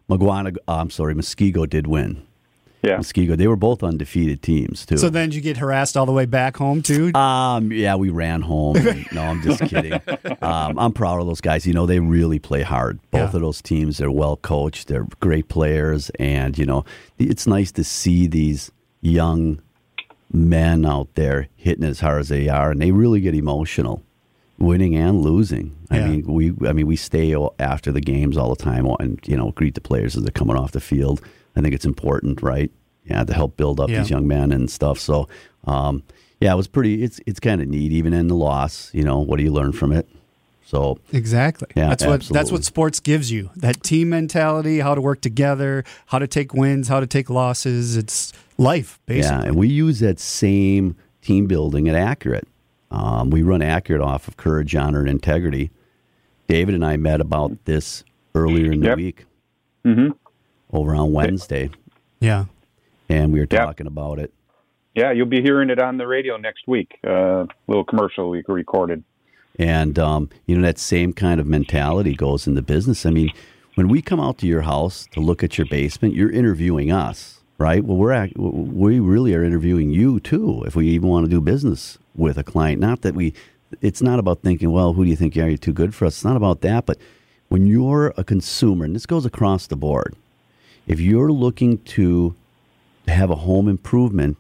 Maguana, 0.09 0.57
uh, 0.69 0.77
I'm 0.77 0.91
sorry, 0.91 1.15
Muskego 1.15 1.69
did 1.69 1.87
win. 1.87 2.23
Yeah. 2.83 2.99
Muskego, 2.99 3.37
they 3.37 3.49
were 3.49 3.57
both 3.57 3.83
undefeated 3.83 4.43
teams 4.43 4.87
too. 4.87 4.97
So 4.99 5.09
then 5.09 5.33
you 5.33 5.41
get 5.41 5.57
harassed 5.57 5.97
all 5.97 6.07
the 6.07 6.13
way 6.13 6.27
back 6.27 6.57
home 6.57 6.83
too. 6.83 7.13
Um, 7.15 7.73
yeah, 7.73 7.97
we 7.97 8.11
ran 8.11 8.43
home. 8.43 8.77
and- 8.77 9.07
no, 9.13 9.23
I'm 9.23 9.43
just 9.43 9.61
kidding. 9.63 10.01
Um, 10.43 10.79
I'm 10.79 10.93
proud 10.93 11.21
of 11.21 11.27
those 11.27 11.41
guys. 11.41 11.67
You 11.67 11.73
know, 11.73 11.87
they 11.87 11.99
really 11.99 12.39
play 12.39 12.63
hard. 12.63 13.01
Both 13.11 13.31
Yeah. 13.31 13.37
of 13.37 13.41
those 13.41 13.61
teams, 13.63 13.99
they're 13.99 14.11
well 14.11 14.37
coached. 14.37 14.87
They're 14.87 15.07
great 15.21 15.49
players, 15.49 16.11
and 16.21 16.57
you 16.57 16.67
know, 16.67 16.85
it's 17.19 17.47
nice 17.47 17.73
to 17.73 17.83
see 17.85 18.27
these 18.29 18.71
young 19.01 19.61
men 20.33 20.85
out 20.85 21.09
there 21.15 21.49
hitting 21.57 21.85
as 21.85 21.99
hard 22.01 22.21
as 22.21 22.29
they 22.29 22.49
are, 22.49 22.71
and 22.71 22.81
they 22.81 22.93
really 22.93 23.21
get 23.21 23.35
emotional, 23.35 24.03
winning 24.59 24.95
and 24.97 25.21
losing. 25.23 25.77
I 25.91 25.99
Yeah. 25.99 26.09
mean, 26.09 26.25
we, 26.27 26.53
I 26.67 26.73
mean, 26.73 26.87
we 26.87 26.97
stay 26.97 27.35
after 27.59 27.93
the 27.93 28.01
games 28.01 28.37
all 28.37 28.55
the 28.55 28.63
time, 28.63 28.87
and 29.01 29.19
you 29.27 29.37
know, 29.37 29.53
greet 29.53 29.75
the 29.75 29.81
players 29.81 30.17
as 30.17 30.23
they're 30.23 30.31
coming 30.33 30.57
off 30.57 30.73
the 30.73 30.81
field. 30.81 31.21
I 31.55 31.61
think 31.61 31.75
it's 31.75 31.85
important, 31.87 32.43
right? 32.43 32.71
Yeah, 33.05 33.23
to 33.25 33.33
help 33.35 33.57
build 33.57 33.79
up 33.81 33.89
Yeah. 33.89 34.01
these 34.01 34.11
young 34.11 34.27
men 34.27 34.53
and 34.53 34.71
stuff. 34.71 34.99
So, 34.99 35.29
um, 35.65 36.03
yeah, 36.41 36.53
it 36.53 36.57
was 36.57 36.67
pretty. 36.69 37.03
It's 37.03 37.21
it's 37.27 37.41
kind 37.41 37.61
of 37.63 37.69
neat, 37.69 37.93
even 37.93 38.13
in 38.13 38.29
the 38.29 38.35
loss. 38.35 38.91
You 38.93 39.05
know, 39.05 39.21
what 39.21 39.37
do 39.39 39.43
you 39.45 39.53
learn 39.53 39.73
from 39.73 39.93
it? 39.93 40.09
So, 40.65 40.99
Exactly. 41.13 41.69
Yeah, 41.77 41.91
that's 41.91 42.05
what 42.05 42.23
that's 42.25 42.51
what 42.51 42.65
sports 42.65 42.99
gives 42.99 43.31
you. 43.31 43.51
That 43.55 43.83
team 43.85 44.09
mentality, 44.09 44.81
how 44.81 44.97
to 44.97 45.01
work 45.01 45.21
together, 45.21 45.85
how 46.07 46.19
to 46.19 46.27
take 46.27 46.53
wins, 46.53 46.89
how 46.89 46.99
to 46.99 47.07
take 47.07 47.31
losses. 47.31 47.97
It's 47.97 48.33
life, 48.59 48.99
basically. 49.07 49.37
yeah, 49.39 49.45
and 49.47 49.55
we 49.57 49.69
use 49.69 50.01
that 50.01 50.19
same 50.19 50.97
team 51.23 51.47
building 51.47 51.89
at 51.89 51.95
Accurate. 51.95 52.49
Um, 52.97 53.29
we 53.29 53.43
run 53.43 53.61
Accurate 53.61 54.01
off 54.01 54.27
of 54.27 54.37
courage, 54.39 54.75
honor, 54.75 55.01
and 55.01 55.09
integrity. 55.11 55.71
David 56.49 56.75
and 56.75 56.85
I 56.85 56.97
met 56.97 57.21
about 57.21 57.53
this 57.67 58.05
earlier 58.35 58.73
in 58.73 58.81
the 58.81 58.87
Yep. 58.89 58.97
week, 58.97 59.25
hmm 59.85 60.09
over 60.73 60.95
on 60.95 61.13
Wednesday, 61.13 61.71
Yeah. 62.21 62.47
and 63.09 63.33
we 63.33 63.39
were 63.41 63.47
Yep. 63.51 63.61
talking 63.67 63.87
about 63.87 64.19
it. 64.19 64.33
Yeah, 64.95 65.13
you'll 65.13 65.27
be 65.27 65.43
hearing 65.43 65.69
it 65.71 65.79
on 65.79 65.97
the 65.99 66.07
radio 66.07 66.37
next 66.39 66.67
week. 66.67 66.99
Uh, 67.07 67.45
little 67.69 67.85
commercial 67.85 68.31
we 68.31 68.43
recorded. 68.49 69.05
And 69.59 69.99
um, 69.99 70.29
you 70.47 70.57
know 70.57 70.63
that 70.63 70.79
same 70.79 71.13
kind 71.13 71.39
of 71.41 71.47
mentality 71.47 72.15
goes 72.15 72.47
in 72.47 72.55
the 72.55 72.63
business. 72.63 73.05
I 73.07 73.11
mean, 73.11 73.31
when 73.75 73.89
we 73.89 74.01
come 74.03 74.21
out 74.21 74.39
to 74.39 74.47
your 74.47 74.63
house 74.63 75.07
to 75.13 75.21
look 75.21 75.45
at 75.45 75.59
your 75.59 75.67
basement, 75.67 76.15
you're 76.15 76.31
interviewing 76.31 76.91
us, 76.91 77.36
right? 77.59 77.85
Well, 77.85 77.97
we're 77.97 78.13
act- 78.13 78.37
we 78.37 79.01
really 79.01 79.35
are 79.35 79.45
interviewing 79.45 79.91
you 79.91 80.21
too. 80.21 80.63
If 80.67 80.77
we 80.77 80.89
even 80.89 81.09
want 81.09 81.25
to 81.27 81.31
do 81.31 81.41
business 81.41 81.99
with 82.15 82.39
a 82.39 82.45
client, 82.45 82.81
not 82.81 83.03
that 83.03 83.15
we. 83.15 83.35
It's 83.83 84.01
not 84.01 84.21
about 84.21 84.43
thinking, 84.43 84.71
well, 84.71 84.93
who 84.93 85.05
do 85.05 85.11
you 85.11 85.17
think 85.17 85.35
you 85.35 85.43
are? 85.43 85.49
You're 85.49 85.59
too 85.59 85.73
good 85.73 85.95
for 85.95 86.07
us. 86.07 86.19
It's 86.19 86.25
not 86.25 86.37
about 86.37 86.61
that. 86.61 86.87
But 86.87 86.99
when 87.49 87.67
you're 87.67 88.15
a 88.17 88.23
consumer, 88.23 88.85
and 88.85 88.95
this 88.95 89.07
goes 89.07 89.27
across 89.27 89.67
the 89.67 89.77
board, 89.77 90.15
if 90.87 91.01
you're 91.01 91.33
looking 91.33 91.79
to 91.79 92.37
have 93.09 93.31
a 93.31 93.37
home 93.37 93.69
improvement, 93.69 94.37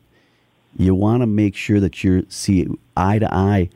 you 0.76 0.94
want 0.94 1.22
to 1.22 1.26
make 1.26 1.56
sure 1.56 1.80
that 1.80 2.04
you 2.04 2.26
see 2.28 2.68
eye 2.96 3.18
to 3.18 3.32
eye 3.34 3.68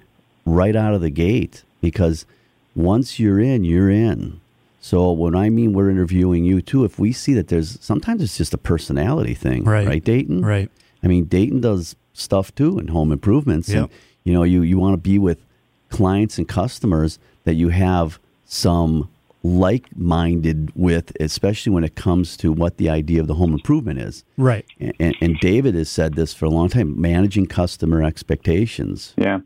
right 0.44 0.76
out 0.76 0.94
of 0.94 1.00
the 1.00 1.10
gate 1.10 1.64
because 1.80 2.26
once 2.74 3.18
you're 3.18 3.40
in, 3.40 3.64
you're 3.64 3.90
in. 3.90 4.40
So 4.80 5.12
when 5.12 5.36
I 5.36 5.50
mean 5.50 5.72
we're 5.74 5.90
interviewing 5.90 6.44
you 6.44 6.62
too, 6.62 6.84
if 6.84 6.98
we 6.98 7.12
see 7.12 7.34
that 7.34 7.48
there's 7.48 7.78
sometimes 7.80 8.22
it's 8.22 8.36
just 8.36 8.54
a 8.54 8.58
personality 8.58 9.34
thing, 9.34 9.64
Right. 9.64 9.86
right, 9.86 10.02
Dayton? 10.02 10.42
Right. 10.44 10.70
I 11.02 11.06
mean, 11.06 11.26
Dayton 11.26 11.60
does 11.60 11.96
stuff 12.12 12.54
too 12.54 12.78
in 12.78 12.88
home 12.88 13.12
improvements. 13.12 13.68
And, 13.68 13.88
you 14.24 14.32
know, 14.32 14.42
you, 14.42 14.62
you 14.62 14.78
want 14.78 14.94
to 14.94 14.98
be 14.98 15.18
with 15.18 15.44
clients 15.90 16.38
and 16.38 16.48
customers 16.48 17.18
that 17.44 17.54
you 17.54 17.68
have 17.68 18.18
some 18.44 19.08
like 19.42 19.86
minded 19.96 20.70
with, 20.74 21.12
especially 21.20 21.72
when 21.72 21.84
it 21.84 21.94
comes 21.94 22.36
to 22.38 22.52
what 22.52 22.76
the 22.76 22.90
idea 22.90 23.20
of 23.20 23.26
the 23.26 23.34
home 23.34 23.54
improvement 23.54 23.98
is. 23.98 24.24
Right. 24.36 24.66
And, 24.78 25.16
and 25.20 25.40
David 25.40 25.74
has 25.74 25.88
said 25.88 26.14
this 26.14 26.34
for 26.34 26.44
a 26.44 26.50
long 26.50 26.68
time 26.68 27.00
managing 27.00 27.46
customer 27.46 28.02
expectations. 28.02 29.14
Yeah. 29.16 29.40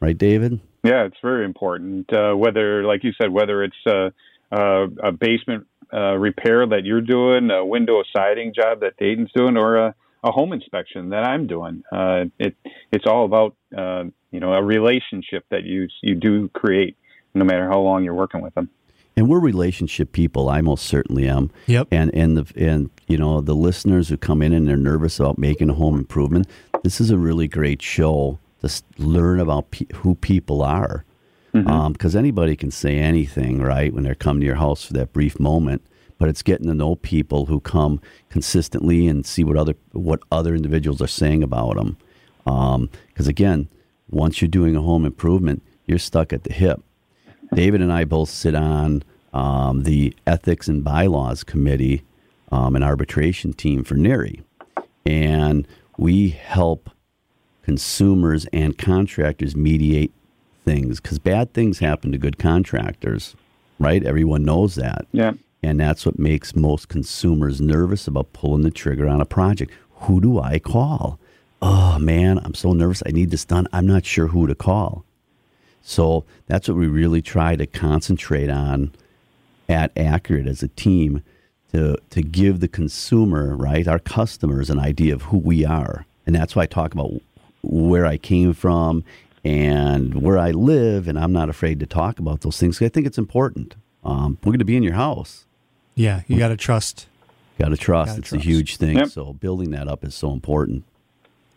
Right, 0.00 0.16
David? 0.16 0.60
Yeah, 0.84 1.04
it's 1.04 1.16
very 1.22 1.44
important. 1.44 2.12
Uh, 2.12 2.34
whether, 2.34 2.84
like 2.84 3.04
you 3.04 3.12
said, 3.20 3.30
whether 3.30 3.62
it's 3.62 3.76
uh, 3.86 4.10
uh, 4.52 4.86
a 5.02 5.12
basement 5.12 5.66
uh, 5.92 6.16
repair 6.16 6.66
that 6.66 6.84
you're 6.84 7.00
doing, 7.00 7.50
a 7.50 7.64
window 7.64 8.02
siding 8.14 8.52
job 8.54 8.80
that 8.80 8.96
Dayton's 8.96 9.30
doing, 9.34 9.56
or 9.56 9.76
a, 9.76 9.94
a 10.22 10.30
home 10.30 10.52
inspection 10.52 11.10
that 11.10 11.24
I'm 11.24 11.46
doing, 11.46 11.82
uh, 11.92 12.24
it 12.38 12.56
it's 12.90 13.06
all 13.06 13.24
about 13.24 13.56
uh, 13.76 14.04
you 14.30 14.40
know 14.40 14.52
a 14.52 14.62
relationship 14.62 15.44
that 15.50 15.64
you 15.64 15.88
you 16.02 16.14
do 16.14 16.48
create, 16.50 16.96
no 17.34 17.44
matter 17.44 17.68
how 17.68 17.80
long 17.80 18.04
you're 18.04 18.14
working 18.14 18.40
with 18.40 18.54
them. 18.54 18.68
And 19.14 19.28
we're 19.28 19.40
relationship 19.40 20.12
people. 20.12 20.48
I 20.48 20.62
most 20.62 20.86
certainly 20.86 21.28
am. 21.28 21.50
Yep. 21.66 21.88
And 21.90 22.14
and 22.14 22.38
the 22.38 22.52
and 22.56 22.90
you 23.06 23.18
know 23.18 23.40
the 23.40 23.54
listeners 23.54 24.08
who 24.08 24.16
come 24.16 24.42
in 24.42 24.52
and 24.52 24.66
they're 24.66 24.76
nervous 24.76 25.20
about 25.20 25.38
making 25.38 25.68
a 25.70 25.74
home 25.74 25.98
improvement. 25.98 26.46
This 26.82 27.00
is 27.00 27.10
a 27.10 27.18
really 27.18 27.48
great 27.48 27.82
show 27.82 28.38
to 28.62 28.82
learn 28.98 29.40
about 29.40 29.70
pe- 29.70 29.86
who 29.96 30.14
people 30.14 30.62
are, 30.62 31.04
because 31.52 32.16
anybody 32.16 32.56
can 32.56 32.70
say 32.70 32.98
anything, 32.98 33.60
right? 33.60 33.92
When 33.92 34.04
they're 34.04 34.14
coming 34.14 34.40
to 34.40 34.46
your 34.46 34.56
house 34.56 34.84
for 34.84 34.92
that 34.94 35.12
brief 35.12 35.38
moment. 35.38 35.82
But 36.18 36.28
it's 36.28 36.42
getting 36.42 36.68
to 36.68 36.74
know 36.74 36.94
people 36.96 37.46
who 37.46 37.58
come 37.60 38.00
consistently 38.30 39.08
and 39.08 39.26
see 39.26 39.42
what 39.42 39.56
other 39.56 39.74
what 39.90 40.20
other 40.30 40.54
individuals 40.54 41.02
are 41.02 41.08
saying 41.08 41.42
about 41.42 41.76
them. 41.76 41.96
Because 42.44 43.26
again, 43.26 43.68
once 44.08 44.40
you're 44.40 44.48
doing 44.48 44.76
a 44.76 44.82
home 44.82 45.04
improvement, 45.04 45.62
you're 45.86 45.98
stuck 45.98 46.32
at 46.32 46.44
the 46.44 46.52
hip. 46.52 46.80
David 47.54 47.82
and 47.82 47.92
I 47.92 48.04
both 48.04 48.30
sit 48.30 48.54
on 48.54 49.02
um, 49.32 49.82
the 49.82 50.14
Ethics 50.26 50.68
and 50.68 50.84
Bylaws 50.84 51.42
Committee 51.42 52.02
um, 52.50 52.76
and 52.76 52.84
arbitration 52.84 53.52
team 53.52 53.82
for 53.82 53.94
NARI. 53.94 54.42
And 55.04 55.66
we 55.96 56.28
help 56.28 56.90
consumers 57.62 58.46
and 58.52 58.76
contractors 58.78 59.56
mediate 59.56 60.12
things 60.64 61.00
because 61.00 61.18
bad 61.18 61.52
things 61.52 61.78
happen 61.78 62.12
to 62.12 62.18
good 62.18 62.38
contractors, 62.38 63.34
right? 63.78 64.04
Everyone 64.04 64.44
knows 64.44 64.74
that. 64.76 65.06
Yeah. 65.12 65.32
And 65.62 65.78
that's 65.78 66.04
what 66.04 66.18
makes 66.18 66.56
most 66.56 66.88
consumers 66.88 67.60
nervous 67.60 68.06
about 68.06 68.32
pulling 68.32 68.62
the 68.62 68.70
trigger 68.70 69.08
on 69.08 69.20
a 69.20 69.24
project. 69.24 69.72
Who 70.02 70.20
do 70.20 70.40
I 70.40 70.58
call? 70.58 71.18
Oh 71.60 71.98
man, 72.00 72.38
I'm 72.38 72.54
so 72.54 72.72
nervous. 72.72 73.02
I 73.06 73.10
need 73.10 73.30
this 73.30 73.44
done. 73.44 73.68
I'm 73.72 73.86
not 73.86 74.04
sure 74.04 74.26
who 74.28 74.48
to 74.48 74.54
call. 74.54 75.04
So 75.82 76.24
that's 76.46 76.68
what 76.68 76.76
we 76.76 76.86
really 76.86 77.22
try 77.22 77.56
to 77.56 77.66
concentrate 77.66 78.50
on 78.50 78.92
at 79.68 79.92
Accurate 79.96 80.46
as 80.46 80.62
a 80.62 80.68
team 80.68 81.22
to 81.72 81.96
to 82.10 82.22
give 82.22 82.60
the 82.60 82.68
consumer, 82.68 83.56
right, 83.56 83.86
our 83.86 83.98
customers, 83.98 84.70
an 84.70 84.78
idea 84.78 85.14
of 85.14 85.22
who 85.22 85.38
we 85.38 85.64
are, 85.64 86.04
and 86.26 86.34
that's 86.34 86.54
why 86.56 86.64
I 86.64 86.66
talk 86.66 86.92
about 86.92 87.12
where 87.62 88.06
I 88.06 88.16
came 88.16 88.52
from 88.52 89.04
and 89.44 90.22
where 90.22 90.38
I 90.38 90.50
live, 90.50 91.08
and 91.08 91.18
I'm 91.18 91.32
not 91.32 91.48
afraid 91.48 91.80
to 91.80 91.86
talk 91.86 92.18
about 92.18 92.42
those 92.42 92.58
things. 92.58 92.80
I 92.80 92.88
think 92.88 93.06
it's 93.06 93.18
important. 93.18 93.76
Um, 94.04 94.38
we're 94.42 94.52
going 94.52 94.58
to 94.58 94.64
be 94.64 94.76
in 94.76 94.82
your 94.82 94.94
house. 94.94 95.46
Yeah. 95.94 96.22
You 96.26 96.38
got 96.38 96.48
to 96.48 96.56
trust. 96.56 97.06
Got 97.58 97.68
to 97.68 97.76
trust. 97.76 98.18
It's 98.18 98.30
trust. 98.30 98.44
a 98.44 98.46
huge 98.46 98.76
thing. 98.76 98.96
Yep. 98.96 99.08
So 99.08 99.32
building 99.34 99.70
that 99.72 99.88
up 99.88 100.04
is 100.04 100.14
so 100.14 100.32
important. 100.32 100.84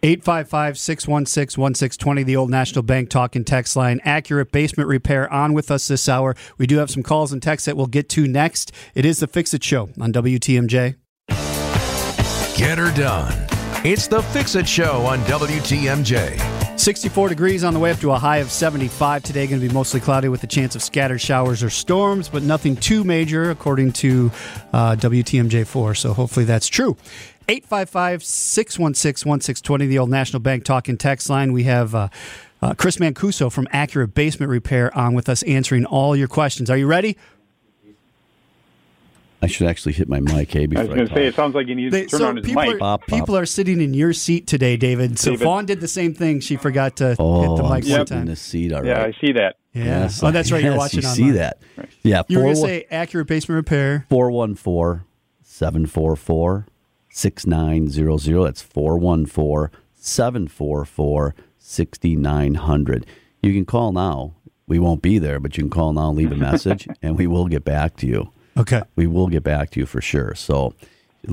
855 0.04 0.77
616 0.77 1.60
1620, 1.60 2.24
the 2.24 2.36
old 2.36 2.51
National 2.51 2.84
Bank 2.84 3.10
talk 3.10 3.36
and 3.36 3.48
text 3.48 3.75
line. 3.75 4.00
Accurate 4.04 4.51
basement 4.51 4.88
repair 4.88 5.32
on 5.34 5.54
with 5.54 5.72
us 5.72 5.88
this 5.88 6.08
hour. 6.08 6.36
We 6.60 6.68
do 6.68 6.77
have 6.77 6.92
some 6.92 7.01
calls 7.01 7.34
and 7.34 7.42
texts 7.42 7.65
that 7.65 7.75
we'll 7.75 7.88
get 7.88 8.08
to 8.10 8.27
next. 8.27 8.72
It 8.94 9.04
is 9.04 9.20
the 9.20 9.27
Fix 9.27 9.54
It 9.56 9.63
Show 9.63 9.89
on 10.00 10.13
WTMJ. 10.13 10.96
Get 12.56 12.77
her 12.77 12.94
done. 12.96 13.48
It's 13.84 14.08
the 14.08 14.22
Fix 14.22 14.56
It 14.56 14.68
Show 14.68 15.06
on 15.08 15.20
WTMJ. 15.22 16.64
64 16.77 17.29
degrees 17.29 17.63
on 17.63 17.74
the 17.74 17.79
way 17.79 17.91
up 17.91 18.00
to 18.00 18.12
a 18.12 18.17
high 18.17 18.38
of 18.38 18.51
75 18.51 19.24
today. 19.24 19.48
Going 19.48 19.62
to 19.62 19.67
be 19.67 19.74
mostly 19.74 20.00
cloudy 20.01 20.27
with 20.27 20.44
a 20.44 20.48
chance 20.48 20.75
of 20.75 20.84
scattered 20.84 21.20
showers 21.20 21.63
or 21.63 21.70
storms, 21.70 22.27
but 22.27 22.44
nothing 22.44 22.75
too 22.75 23.03
major 23.03 23.50
according 23.50 23.94
to 23.94 24.29
uh, 24.74 24.96
WTMJ4. 24.98 25.98
So 25.98 26.13
hopefully 26.13 26.46
that's 26.46 26.67
true. 26.67 26.98
855 27.48 28.24
616 28.24 29.29
1620, 29.29 29.88
the 29.88 30.00
old 30.00 30.10
National 30.10 30.39
Bank 30.41 30.65
talking 30.65 30.98
text 30.98 31.29
line. 31.29 31.53
We 31.53 31.63
have 31.63 31.96
uh, 31.96 32.10
uh, 32.62 32.74
Chris 32.74 32.98
Mancuso 32.98 33.51
from 33.51 33.67
Accurate 33.72 34.13
Basement 34.13 34.50
Repair 34.50 34.96
on 34.98 35.13
with 35.13 35.29
us 35.29 35.44
answering 35.44 35.86
all 35.86 36.15
your 36.15 36.27
questions. 36.27 36.70
Are 36.70 36.77
you 36.77 36.88
ready? 36.88 37.17
I 39.42 39.48
should 39.48 39.68
actually 39.68 39.94
hit 39.94 40.08
my 40.10 40.20
mic, 40.22 40.51
hey, 40.51 40.63
I 40.75 40.80
was 40.80 40.88
going 40.88 41.08
to 41.08 41.13
say, 41.13 41.27
it 41.27 41.36
sounds 41.36 41.54
like 41.56 41.68
you 41.68 41.75
need 41.75 41.86
to 41.86 41.89
They- 41.92 42.06
turn 42.06 42.20
so 42.20 42.27
on 42.30 42.38
his 42.38 42.46
people 42.46 42.63
mic. 42.63 42.75
are, 42.75 42.77
Pop, 42.80 43.01
pop. 43.08 43.20
people 43.20 43.38
are 43.38 43.46
sitting 43.46 43.80
in 43.82 43.94
your 43.94 44.12
seat 44.13 44.48
today, 44.48 44.75
David. 44.77 45.20
So 45.20 45.32
David. 45.32 45.44
Fawn 45.44 45.65
did 45.65 45.82
the 45.82 45.88
same 45.88 46.13
thing. 46.13 46.39
She 46.39 46.56
forgot 46.56 46.96
to 46.98 47.15
Oh, 47.20 47.42
hit 47.42 47.58
the 47.58 47.63
mic 47.63 47.63
I'm 47.63 47.70
mic 47.70 47.72
one 47.72 47.84
sitting 47.84 48.06
time. 48.06 48.18
in 48.22 48.25
the 48.27 48.36
seat. 48.36 48.72
All 48.74 48.82
right. 48.82 48.88
Yeah, 48.88 49.04
I 49.04 49.12
see 49.22 49.34
that. 49.34 49.58
Yeah. 49.74 49.84
Yes, 49.84 50.24
oh, 50.24 50.32
that's 50.32 50.51
right. 50.51 50.63
You're 50.63 50.72
yes, 50.75 50.80
watching 50.80 51.01
You 51.01 51.08
online. 51.10 51.15
see 51.15 51.32
that? 51.32 51.58
Yeah. 52.01 52.24
You 52.30 52.38
were 52.38 52.44
going 52.46 52.56
to 52.56 52.62
say 52.62 52.88
accurate 52.89 53.27
basement 53.27 53.58
repair. 53.58 54.06
414 54.10 55.06
744 55.44 56.65
6900. 57.10 58.46
That's 58.46 58.62
414 58.62 59.70
744 59.96 61.36
6900. 61.58 63.06
You 63.42 63.54
can 63.54 63.65
call 63.65 63.92
now. 63.92 64.34
We 64.68 64.80
won't 64.80 65.01
be 65.01 65.20
there, 65.20 65.39
but 65.39 65.58
you 65.58 65.63
can 65.63 65.70
call 65.70 65.94
now, 65.94 66.12
leave 66.12 66.32
a 66.32 66.36
message, 66.36 66.88
and 67.04 67.18
we 67.18 67.27
will 67.27 67.48
get 67.48 67.63
back 67.63 67.96
to 67.98 68.08
you. 68.08 68.32
Okay. 68.58 68.82
We 68.96 69.08
will 69.08 69.28
get 69.28 69.44
back 69.44 69.70
to 69.72 69.80
you 69.80 69.86
for 69.86 70.02
sure. 70.02 70.34
So 70.36 70.74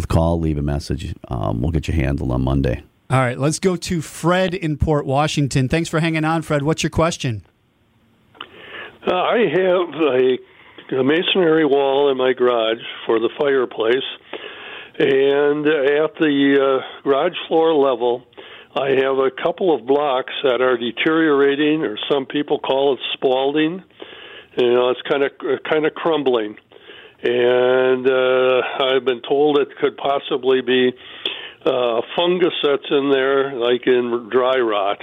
call, 0.09 0.41
leave 0.41 0.59
a 0.59 0.63
message. 0.63 1.15
Um, 1.29 1.61
we'll 1.61 1.71
get 1.71 1.89
you 1.89 1.95
handled 1.95 2.33
on 2.33 2.43
Monday. 2.43 2.83
All 3.11 3.19
right. 3.19 3.39
Let's 3.39 3.59
go 3.59 3.77
to 3.77 4.01
Fred 4.01 4.55
in 4.55 4.77
Port 4.77 5.07
Washington. 5.07 5.69
Thanks 5.69 5.89
for 5.89 6.01
hanging 6.01 6.25
on, 6.25 6.43
Fred. 6.43 6.63
What's 6.63 6.83
your 6.83 6.91
question? 6.91 7.45
Uh, 9.07 9.15
I 9.15 9.39
have 9.51 9.89
a, 10.01 10.99
a 11.01 11.05
masonry 11.05 11.67
wall 11.67 12.11
in 12.11 12.17
my 12.17 12.33
garage 12.33 12.83
for 13.05 13.19
the 13.19 13.31
fireplace, 13.39 13.97
and 14.99 15.67
at 15.67 16.15
the 16.21 16.81
uh, 16.81 17.03
garage 17.03 17.35
floor 17.49 17.75
level, 17.75 18.23
I 18.77 18.91
have 18.91 19.19
a 19.19 19.31
couple 19.43 19.75
of 19.75 19.87
blocks 19.87 20.33
that 20.45 20.61
are 20.61 20.79
deteriorating, 20.79 21.83
or 21.83 21.99
some 22.11 22.27
people 22.27 22.61
call 22.61 22.95
it 22.95 23.01
spalding. 23.15 23.83
You 24.57 24.73
know, 24.73 24.91
it's 24.91 25.03
kind 25.03 25.25
of 25.25 25.33
kind 25.69 25.85
of 25.85 25.95
crumbling, 25.95 26.57
and 27.23 28.09
uh, 28.09 28.61
I've 28.81 29.05
been 29.05 29.23
told 29.23 29.59
it 29.59 29.69
could 29.81 29.97
possibly 29.97 30.61
be 30.61 30.93
uh, 31.65 32.01
fungus 32.17 32.55
that's 32.63 32.91
in 32.91 33.11
there, 33.11 33.55
like 33.55 33.87
in 33.87 34.29
dry 34.31 34.59
rot 34.59 35.01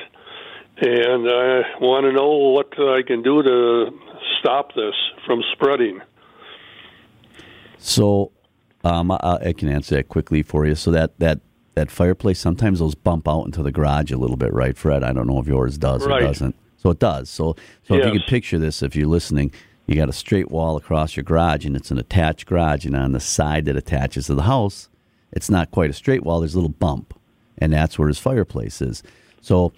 and 0.81 1.27
I 1.27 1.61
want 1.81 2.05
to 2.05 2.13
know 2.13 2.29
what 2.29 2.67
I 2.77 3.01
can 3.01 3.21
do 3.21 3.43
to 3.43 3.91
stop 4.39 4.73
this 4.75 4.93
from 5.25 5.41
spreading. 5.53 5.99
So 7.77 8.31
um, 8.83 9.11
I, 9.11 9.17
I 9.47 9.53
can 9.53 9.67
answer 9.67 9.95
that 9.95 10.07
quickly 10.07 10.41
for 10.41 10.65
you. 10.65 10.75
So 10.75 10.91
that, 10.91 11.19
that, 11.19 11.41
that 11.75 11.91
fireplace, 11.91 12.39
sometimes 12.39 12.79
those 12.79 12.95
bump 12.95 13.27
out 13.27 13.43
into 13.43 13.61
the 13.61 13.71
garage 13.71 14.11
a 14.11 14.17
little 14.17 14.37
bit, 14.37 14.53
right, 14.53 14.77
Fred? 14.77 15.03
I 15.03 15.11
don't 15.11 15.27
know 15.27 15.39
if 15.39 15.47
yours 15.47 15.77
does 15.77 16.05
Right. 16.05 16.21
or 16.21 16.27
doesn't. 16.27 16.55
So 16.77 16.91
it 16.91 16.99
does. 16.99 17.29
So, 17.29 17.57
so 17.83 17.95
if 17.95 18.05
you 18.05 18.13
Yes. 18.13 18.21
could 18.21 18.27
picture 18.27 18.57
this, 18.57 18.81
if 18.81 18.95
you're 18.95 19.07
listening, 19.07 19.51
you 19.89 19.95
got 19.95 20.09
a 20.09 20.13
straight 20.13 20.51
wall 20.51 20.77
across 20.77 21.15
your 21.15 21.23
garage, 21.23 21.65
and 21.65 21.75
it's 21.75 21.89
an 21.89 21.97
attached 21.97 22.45
garage, 22.45 22.85
and 22.85 22.95
on 22.95 23.11
the 23.11 23.19
side 23.19 23.65
that 23.65 23.75
attaches 23.75 24.27
to 24.27 24.35
the 24.35 24.43
house, 24.43 24.87
it's 25.31 25.49
not 25.49 25.71
quite 25.71 25.89
a 25.89 25.93
straight 25.93 26.23
wall. 26.23 26.39
There's 26.39 26.53
a 26.53 26.57
little 26.57 26.69
bump, 26.69 27.19
and 27.57 27.73
that's 27.73 27.97
where 27.97 28.07
his 28.07 28.19
fireplace 28.19 28.81
is. 28.83 29.01
So 29.41 29.73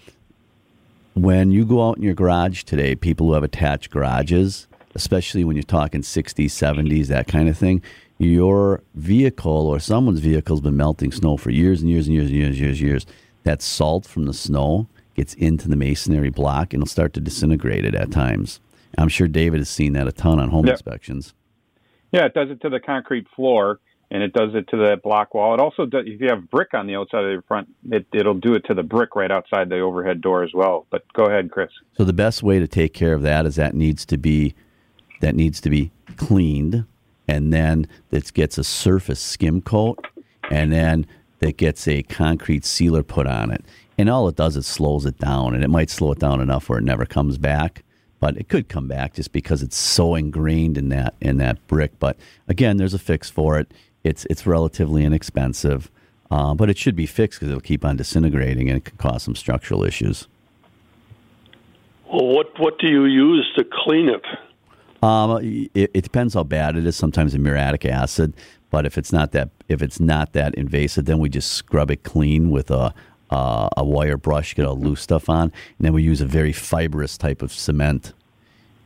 when 1.14 1.50
you 1.50 1.64
go 1.64 1.88
out 1.88 1.96
in 1.96 2.02
your 2.02 2.14
garage 2.14 2.62
today, 2.64 2.94
people 2.94 3.28
who 3.28 3.32
have 3.32 3.42
attached 3.42 3.90
garages, 3.90 4.66
especially 4.94 5.44
when 5.44 5.56
you're 5.56 5.62
talking 5.62 6.02
60s, 6.02 6.46
70s, 6.46 7.06
that 7.06 7.26
kind 7.26 7.48
of 7.48 7.56
thing, 7.56 7.82
your 8.18 8.82
vehicle 8.94 9.66
or 9.66 9.80
someone's 9.80 10.20
vehicle 10.20 10.56
has 10.56 10.60
been 10.60 10.76
melting 10.76 11.12
snow 11.12 11.38
for 11.38 11.50
years 11.50 11.80
and 11.80 11.90
years 11.90 12.06
and 12.06 12.14
years 12.14 12.28
and 12.28 12.36
years, 12.36 12.48
and 12.48 12.58
years, 12.58 12.80
and 12.80 12.88
years. 12.88 13.06
That 13.44 13.62
salt 13.62 14.06
from 14.06 14.26
the 14.26 14.34
snow 14.34 14.88
gets 15.16 15.34
into 15.34 15.68
the 15.68 15.76
masonry 15.76 16.30
block 16.30 16.72
and 16.72 16.82
it'll 16.82 16.90
start 16.90 17.12
to 17.14 17.20
disintegrate 17.20 17.84
it 17.84 17.94
at 17.94 18.10
times. 18.10 18.60
I'm 18.98 19.08
sure 19.08 19.28
David 19.28 19.60
has 19.60 19.68
seen 19.68 19.92
that 19.94 20.06
a 20.06 20.12
ton 20.12 20.38
on 20.38 20.50
home 20.50 20.66
Yep. 20.66 20.74
inspections. 20.74 21.34
Yeah, 22.12 22.26
it 22.26 22.34
does 22.34 22.50
it 22.50 22.60
to 22.62 22.68
the 22.68 22.80
concrete 22.80 23.26
floor, 23.34 23.80
and 24.10 24.22
it 24.22 24.32
does 24.34 24.54
it 24.54 24.68
to 24.68 24.76
that 24.88 25.02
block 25.02 25.32
wall. 25.34 25.54
It 25.54 25.60
also 25.60 25.86
does, 25.86 26.04
if 26.06 26.20
you 26.20 26.28
have 26.28 26.50
brick 26.50 26.74
on 26.74 26.86
the 26.86 26.94
outside 26.96 27.24
of 27.24 27.30
your 27.30 27.42
front, 27.42 27.68
it, 27.90 28.06
it'll 28.12 28.34
do 28.34 28.54
it 28.54 28.64
to 28.66 28.74
the 28.74 28.82
brick 28.82 29.16
right 29.16 29.30
outside 29.30 29.70
the 29.70 29.80
overhead 29.80 30.20
door 30.20 30.42
as 30.42 30.50
well. 30.52 30.86
But 30.90 31.10
go 31.14 31.24
ahead, 31.24 31.50
Chris. 31.50 31.70
So 31.96 32.04
the 32.04 32.12
best 32.12 32.42
way 32.42 32.58
to 32.58 32.68
take 32.68 32.92
care 32.92 33.14
of 33.14 33.22
that 33.22 33.46
is 33.46 33.56
that 33.56 33.74
needs 33.74 34.04
to 34.06 34.18
be 34.18 34.54
that 35.20 35.34
needs 35.36 35.60
to 35.62 35.70
be 35.70 35.92
cleaned, 36.16 36.84
and 37.28 37.52
then 37.52 37.86
it 38.10 38.32
gets 38.34 38.58
a 38.58 38.64
surface 38.64 39.20
skim 39.20 39.60
coat, 39.62 40.04
and 40.50 40.72
then 40.72 41.06
that 41.38 41.56
gets 41.56 41.86
a 41.86 42.02
concrete 42.02 42.64
sealer 42.64 43.02
put 43.04 43.26
on 43.28 43.50
it. 43.52 43.64
And 43.96 44.10
all 44.10 44.26
it 44.26 44.34
does 44.36 44.56
is 44.56 44.66
slows 44.66 45.06
it 45.06 45.18
down, 45.18 45.54
and 45.54 45.62
it 45.62 45.68
might 45.70 45.90
slow 45.90 46.10
it 46.12 46.18
down 46.18 46.40
enough 46.40 46.68
where 46.68 46.78
it 46.80 46.84
never 46.84 47.06
comes 47.06 47.38
back. 47.38 47.84
But 48.22 48.36
it 48.36 48.48
could 48.48 48.68
come 48.68 48.86
back 48.86 49.14
just 49.14 49.32
because 49.32 49.64
it's 49.64 49.76
so 49.76 50.14
ingrained 50.14 50.78
in 50.78 50.90
that 50.90 51.14
in 51.20 51.38
that 51.38 51.66
brick. 51.66 51.98
But 51.98 52.16
again, 52.46 52.76
there's 52.76 52.94
a 52.94 52.98
fix 53.00 53.28
for 53.28 53.58
it. 53.58 53.72
It's 54.04 54.28
it's 54.30 54.46
relatively 54.46 55.04
inexpensive, 55.04 55.90
uh, 56.30 56.54
but 56.54 56.70
it 56.70 56.78
should 56.78 56.94
be 56.94 57.06
fixed 57.06 57.40
because 57.40 57.50
it'll 57.50 57.60
keep 57.60 57.84
on 57.84 57.96
disintegrating 57.96 58.68
and 58.68 58.76
it 58.76 58.84
could 58.84 58.98
cause 58.98 59.24
some 59.24 59.34
structural 59.34 59.82
issues. 59.82 60.28
Well, 62.12 62.28
what 62.28 62.60
what 62.60 62.78
do 62.78 62.86
you 62.86 63.06
use 63.06 63.52
to 63.56 63.64
clean 63.64 64.08
it? 64.08 64.24
Um, 65.04 65.40
it, 65.74 65.90
it, 65.92 66.02
depends 66.02 66.34
how 66.34 66.44
bad 66.44 66.76
it 66.76 66.86
is. 66.86 66.94
Sometimes 66.94 67.34
a 67.34 67.40
muriatic 67.40 67.84
acid, 67.84 68.34
but 68.70 68.86
if 68.86 68.96
it's 68.96 69.12
not 69.12 69.32
that 69.32 69.50
if 69.68 69.82
it's 69.82 69.98
not 69.98 70.32
that 70.34 70.54
invasive, 70.54 71.06
then 71.06 71.18
we 71.18 71.28
just 71.28 71.50
scrub 71.50 71.90
it 71.90 72.04
clean 72.04 72.50
with 72.52 72.70
a 72.70 72.94
uh, 73.32 73.68
a 73.78 73.84
wire 73.84 74.18
brush, 74.18 74.54
get 74.54 74.66
all 74.66 74.78
loose 74.78 75.00
stuff 75.00 75.28
on, 75.28 75.44
and 75.44 75.52
then 75.80 75.92
we 75.94 76.02
use 76.02 76.20
a 76.20 76.26
very 76.26 76.52
fibrous 76.52 77.16
type 77.16 77.40
of 77.40 77.50
cement, 77.50 78.12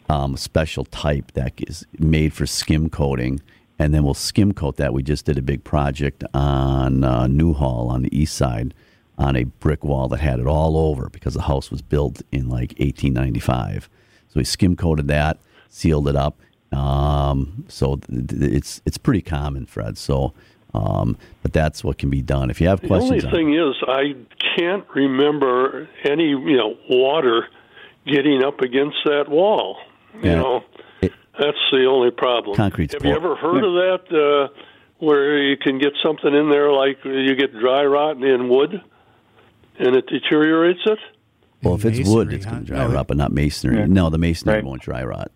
um, 0.09 0.35
a 0.35 0.39
special 0.39 0.85
type 0.85 1.33
that 1.33 1.53
is 1.59 1.85
made 1.99 2.33
for 2.33 2.47
skim 2.47 2.89
coating, 2.89 3.41
and 3.77 3.93
then 3.93 4.05
we'll 4.05 4.15
skim 4.15 4.53
coat 4.53 4.77
that. 4.77 4.93
We 4.95 5.03
just 5.03 5.25
did 5.25 5.37
a 5.37 5.43
big 5.43 5.65
project 5.65 6.23
on 6.33 7.03
uh, 7.03 7.27
Newhall 7.27 7.89
on 7.89 8.03
the 8.03 8.17
east 8.17 8.37
side 8.37 8.73
on 9.19 9.35
a 9.35 9.45
brick 9.45 9.83
wall 9.83 10.07
that 10.09 10.21
had 10.21 10.39
it 10.39 10.47
all 10.47 10.77
over 10.77 11.09
because 11.09 11.35
the 11.35 11.43
house 11.43 11.71
was 11.71 11.83
built 11.83 12.23
in 12.31 12.49
like 12.49 12.71
1895. 12.79 13.89
So 14.29 14.33
we 14.37 14.45
skim 14.45 14.77
coated 14.77 15.09
that, 15.09 15.39
sealed 15.69 16.07
it 16.07 16.15
up. 16.15 16.39
Um, 16.73 17.65
so 17.69 17.97
th- 17.97 18.29
th- 18.29 18.53
it's 18.53 18.81
it's 18.85 18.99
pretty 18.99 19.23
common, 19.23 19.67
Fred. 19.67 19.97
So, 19.99 20.35
um, 20.77 21.17
but 21.43 21.53
that's 21.53 21.83
what 21.83 21.99
can 21.99 22.11
be 22.11 22.23
done. 22.23 22.51
If 22.51 22.61
you 22.61 22.69
have 22.69 22.83
questions, 22.83 23.23
the 23.23 23.29
only 23.29 23.39
thing 23.39 23.55
is 23.55 23.75
I 23.89 24.15
can't 24.57 24.85
remember 24.95 25.89
any 26.05 26.29
you 26.31 26.57
know 26.57 26.77
water 26.91 27.47
getting 28.07 28.43
up 28.45 28.61
against 28.61 28.97
that 29.07 29.29
wall. 29.29 29.79
You 30.23 30.31
Yeah. 30.31 30.35
know, 30.37 30.65
It- 31.01 31.13
that's 31.39 31.57
the 31.73 31.85
only 31.87 32.11
problem. 32.11 32.57
Concrete. 32.57 32.93
Have 32.93 33.05
you 33.05 33.15
ever 33.15 33.35
heard 33.37 33.65
of 33.65 33.73
that? 33.75 34.17
Uh, 34.17 34.49
where 34.99 35.43
you 35.43 35.59
can 35.59 35.79
get 35.79 35.93
something 36.03 36.33
in 36.35 36.49
there 36.49 36.73
like 36.73 37.05
you 37.05 37.35
get 37.35 37.53
dry 37.53 37.85
rot 37.85 38.17
in 38.23 38.49
wood, 38.49 38.81
and 39.79 39.95
it 39.95 40.07
deteriorates 40.07 40.81
it. 40.87 40.99
well, 41.63 41.75
if 41.75 41.85
it's 41.85 42.09
wood, 42.09 42.33
it's 42.33 42.47
going 42.47 42.61
to 42.61 42.65
dry 42.65 42.87
No, 42.87 42.95
rot, 42.95 43.07
but 43.07 43.19
not 43.19 43.31
masonry. 43.31 43.77
Yeah. 43.79 43.87
No, 43.87 44.09
the 44.09 44.17
masonry 44.19 44.55
Right. 44.57 44.65
won't 44.65 44.81
dry 44.81 45.05
rot. 45.05 45.31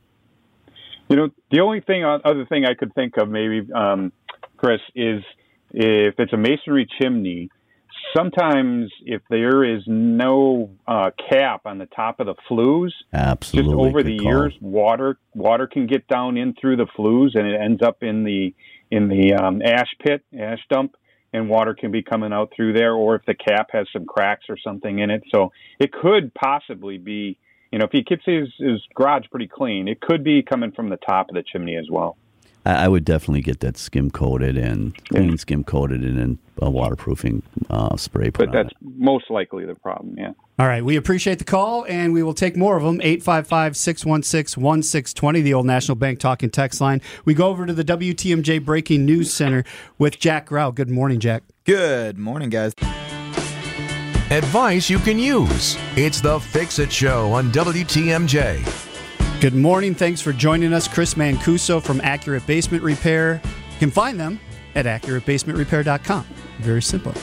You 1.10 1.16
know, 1.16 1.28
the 1.50 1.60
only 1.60 1.80
thing, 1.80 2.04
uh, 2.04 2.20
other 2.24 2.46
thing 2.46 2.64
I 2.64 2.72
could 2.74 2.94
think 2.94 3.16
of, 3.18 3.28
maybe, 3.28 3.70
um, 3.74 4.12
Chris, 4.60 4.80
is 4.94 5.22
if 5.70 6.14
it's 6.18 6.32
a 6.32 6.36
masonry 6.36 6.86
chimney. 7.00 7.50
Sometimes, 8.16 8.90
if 9.04 9.22
there 9.30 9.62
is 9.62 9.82
no 9.86 10.70
uh, 10.86 11.10
cap 11.30 11.62
on 11.64 11.78
the 11.78 11.86
top 11.86 12.18
of 12.18 12.26
the 12.26 12.34
flues, 12.48 12.94
Absolutely. 13.12 13.72
just 13.72 13.78
over 13.78 14.02
good 14.02 14.06
the 14.06 14.18
call. 14.18 14.26
years, 14.26 14.54
water 14.60 15.18
water 15.34 15.66
can 15.66 15.86
get 15.86 16.08
down 16.08 16.36
in 16.36 16.54
through 16.60 16.76
the 16.76 16.86
flues, 16.96 17.34
and 17.36 17.46
it 17.46 17.60
ends 17.60 17.80
up 17.82 18.02
in 18.02 18.24
the 18.24 18.54
in 18.90 19.08
the 19.08 19.34
um, 19.34 19.62
ash 19.62 19.88
pit, 20.04 20.24
ash 20.38 20.58
dump, 20.70 20.96
and 21.32 21.48
water 21.48 21.74
can 21.74 21.92
be 21.92 22.02
coming 22.02 22.32
out 22.32 22.52
through 22.54 22.72
there. 22.72 22.94
Or 22.94 23.14
if 23.14 23.24
the 23.26 23.34
cap 23.34 23.68
has 23.72 23.86
some 23.92 24.06
cracks 24.06 24.46
or 24.48 24.56
something 24.58 24.98
in 24.98 25.10
it, 25.10 25.22
so 25.32 25.52
it 25.78 25.92
could 25.92 26.34
possibly 26.34 26.98
be. 26.98 27.38
You 27.72 27.78
know, 27.78 27.84
if 27.84 27.92
he 27.92 28.02
keeps 28.02 28.24
his, 28.24 28.48
his 28.58 28.82
garage 28.96 29.26
pretty 29.30 29.46
clean, 29.46 29.86
it 29.86 30.00
could 30.00 30.24
be 30.24 30.42
coming 30.42 30.72
from 30.72 30.88
the 30.88 30.96
top 30.96 31.28
of 31.28 31.36
the 31.36 31.44
chimney 31.44 31.76
as 31.76 31.86
well. 31.88 32.16
I, 32.66 32.84
I 32.84 32.88
would 32.88 33.04
definitely 33.04 33.40
get 33.42 33.60
that 33.60 33.76
skim 33.76 34.10
coated 34.10 34.56
and 34.58 34.96
clean 35.08 35.38
skim 35.38 35.64
coated 35.64 36.02
and 36.02 36.18
then 36.18 36.38
a 36.62 36.68
waterproofing 36.70 37.42
uh, 37.70 37.96
spray 37.96 38.30
put 38.30 38.46
But 38.46 38.52
that's 38.52 38.70
it. 38.70 38.76
most 38.98 39.30
likely 39.30 39.64
the 39.64 39.74
problem. 39.74 40.14
Yeah. 40.18 40.32
All 40.58 40.66
right, 40.66 40.84
we 40.84 40.96
appreciate 40.96 41.38
the 41.38 41.44
call, 41.46 41.86
and 41.88 42.12
we 42.12 42.22
will 42.22 42.34
take 42.34 42.54
more 42.54 42.76
of 42.76 42.82
them. 42.82 43.00
855 43.00 43.76
616 43.78 44.62
1620, 44.62 45.40
the 45.40 45.54
old 45.54 45.64
National 45.64 45.94
Bank 45.94 46.18
talking 46.18 46.50
text 46.50 46.82
line. 46.82 47.00
We 47.24 47.32
go 47.32 47.48
over 47.48 47.64
to 47.64 47.72
the 47.72 47.82
WTMJ 47.84 48.62
Breaking 48.62 49.06
News 49.06 49.32
Center 49.32 49.64
with 49.96 50.18
Jack 50.18 50.46
Grau. 50.46 50.70
Good 50.70 50.90
morning, 50.90 51.18
Jack. 51.18 51.44
Good 51.64 52.18
morning, 52.18 52.50
guys. 52.50 52.74
Advice 54.30 54.90
you 54.90 54.98
can 54.98 55.18
use. 55.18 55.76
It's 55.96 56.20
the 56.20 56.38
Fix 56.38 56.78
It 56.78 56.92
Show 56.92 57.32
on 57.32 57.50
WTMJ. 57.52 58.89
Good 59.40 59.54
morning. 59.54 59.94
Thanks 59.94 60.20
for 60.20 60.34
joining 60.34 60.74
us. 60.74 60.86
Chris 60.86 61.14
Mancuso 61.14 61.82
from 61.82 61.98
Accurate 62.02 62.46
Basement 62.46 62.84
Repair. 62.84 63.40
You 63.42 63.78
can 63.78 63.90
find 63.90 64.20
them 64.20 64.38
at 64.74 64.84
accuratebasementrepair.com. 64.84 66.26
Very 66.58 66.82
simple. 66.82 67.14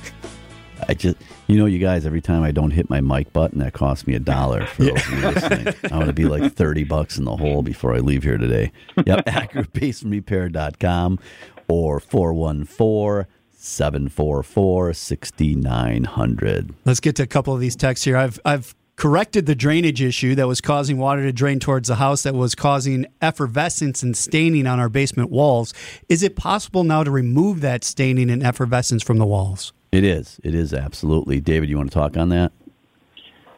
I 0.88 0.94
just, 0.94 1.16
you 1.48 1.58
know, 1.58 1.66
you 1.66 1.80
guys, 1.80 2.06
every 2.06 2.20
time 2.20 2.44
I 2.44 2.52
don't 2.52 2.70
hit 2.70 2.88
my 2.88 3.00
mic 3.00 3.32
button, 3.32 3.58
that 3.58 3.72
costs 3.72 4.06
me 4.06 4.14
a 4.14 4.20
dollar 4.20 4.66
for 4.66 4.84
those 4.84 5.10
listening. 5.10 5.74
I 5.90 5.96
want 5.96 6.06
to 6.06 6.12
be 6.12 6.26
like 6.26 6.52
30 6.52 6.84
bucks 6.84 7.18
in 7.18 7.24
the 7.24 7.36
hole 7.36 7.62
before 7.62 7.92
I 7.92 7.98
leave 7.98 8.22
here 8.22 8.38
today. 8.38 8.70
Yep, 9.04 9.24
accuratebasementrepair.com 9.26 11.18
or 11.66 11.98
414 11.98 13.26
744 13.50 14.92
6900. 14.92 16.74
Let's 16.84 17.00
get 17.00 17.16
to 17.16 17.24
a 17.24 17.26
couple 17.26 17.52
of 17.52 17.58
these 17.58 17.74
texts 17.74 18.04
here. 18.04 18.16
I've 18.16 18.38
I've 18.44 18.76
corrected 18.96 19.46
the 19.46 19.54
drainage 19.54 20.02
issue 20.02 20.34
that 20.34 20.46
was 20.46 20.60
causing 20.60 20.98
water 20.98 21.22
to 21.22 21.32
drain 21.32 21.58
towards 21.58 21.88
the 21.88 21.96
house 21.96 22.22
that 22.22 22.34
was 22.34 22.54
causing 22.54 23.06
effervescence 23.20 24.02
and 24.02 24.16
staining 24.16 24.66
on 24.66 24.78
our 24.78 24.88
basement 24.88 25.30
walls. 25.30 25.72
Is 26.08 26.22
it 26.22 26.36
possible 26.36 26.84
now 26.84 27.02
to 27.02 27.10
remove 27.10 27.60
that 27.62 27.84
staining 27.84 28.30
and 28.30 28.42
effervescence 28.42 29.02
from 29.02 29.18
the 29.18 29.26
walls? 29.26 29.72
It 29.90 30.04
is. 30.04 30.40
It 30.42 30.54
is 30.54 30.72
absolutely. 30.72 31.40
David, 31.40 31.68
you 31.68 31.76
want 31.76 31.90
to 31.90 31.94
talk 31.94 32.16
on 32.16 32.30
that? 32.30 32.52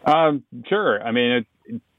Um, 0.05 0.43
sure. 0.69 1.03
I 1.03 1.13
mean, 1.13 1.33
it, 1.33 1.47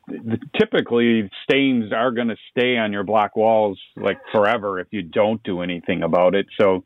it, 0.09 0.39
typically 0.59 1.29
stains 1.43 1.91
are 1.91 2.11
going 2.11 2.27
to 2.27 2.37
stay 2.51 2.77
on 2.77 2.91
your 2.93 3.03
block 3.03 3.35
walls 3.35 3.79
like 3.95 4.17
forever 4.31 4.79
if 4.79 4.87
you 4.91 5.01
don't 5.01 5.41
do 5.43 5.61
anything 5.61 6.03
about 6.03 6.35
it. 6.35 6.47
So, 6.59 6.83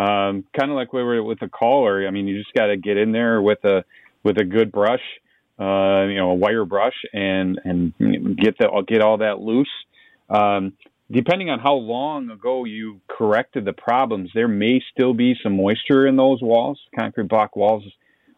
um, 0.00 0.44
kind 0.58 0.70
of 0.70 0.76
like 0.76 0.92
we 0.92 1.02
were 1.02 1.22
with 1.22 1.40
the 1.40 1.48
caller. 1.48 2.06
I 2.06 2.10
mean, 2.10 2.26
you 2.26 2.38
just 2.38 2.54
got 2.54 2.66
to 2.66 2.76
get 2.76 2.96
in 2.96 3.12
there 3.12 3.42
with 3.42 3.62
a 3.64 3.84
with 4.22 4.38
a 4.38 4.44
good 4.44 4.72
brush, 4.72 5.02
uh, 5.62 6.06
you 6.08 6.16
know, 6.16 6.30
a 6.30 6.34
wire 6.34 6.64
brush, 6.64 6.96
and 7.12 7.60
and 7.64 7.92
get 8.36 8.58
the 8.58 8.84
get 8.88 9.00
all 9.00 9.18
that 9.18 9.38
loose. 9.40 9.68
Um, 10.28 10.72
depending 11.10 11.50
on 11.50 11.60
how 11.60 11.74
long 11.74 12.30
ago 12.30 12.64
you 12.64 13.00
corrected 13.06 13.64
the 13.64 13.72
problems, 13.72 14.30
there 14.34 14.48
may 14.48 14.80
still 14.92 15.14
be 15.14 15.34
some 15.42 15.56
moisture 15.56 16.06
in 16.06 16.16
those 16.16 16.40
walls. 16.42 16.80
Concrete 16.98 17.28
block 17.28 17.54
walls 17.54 17.84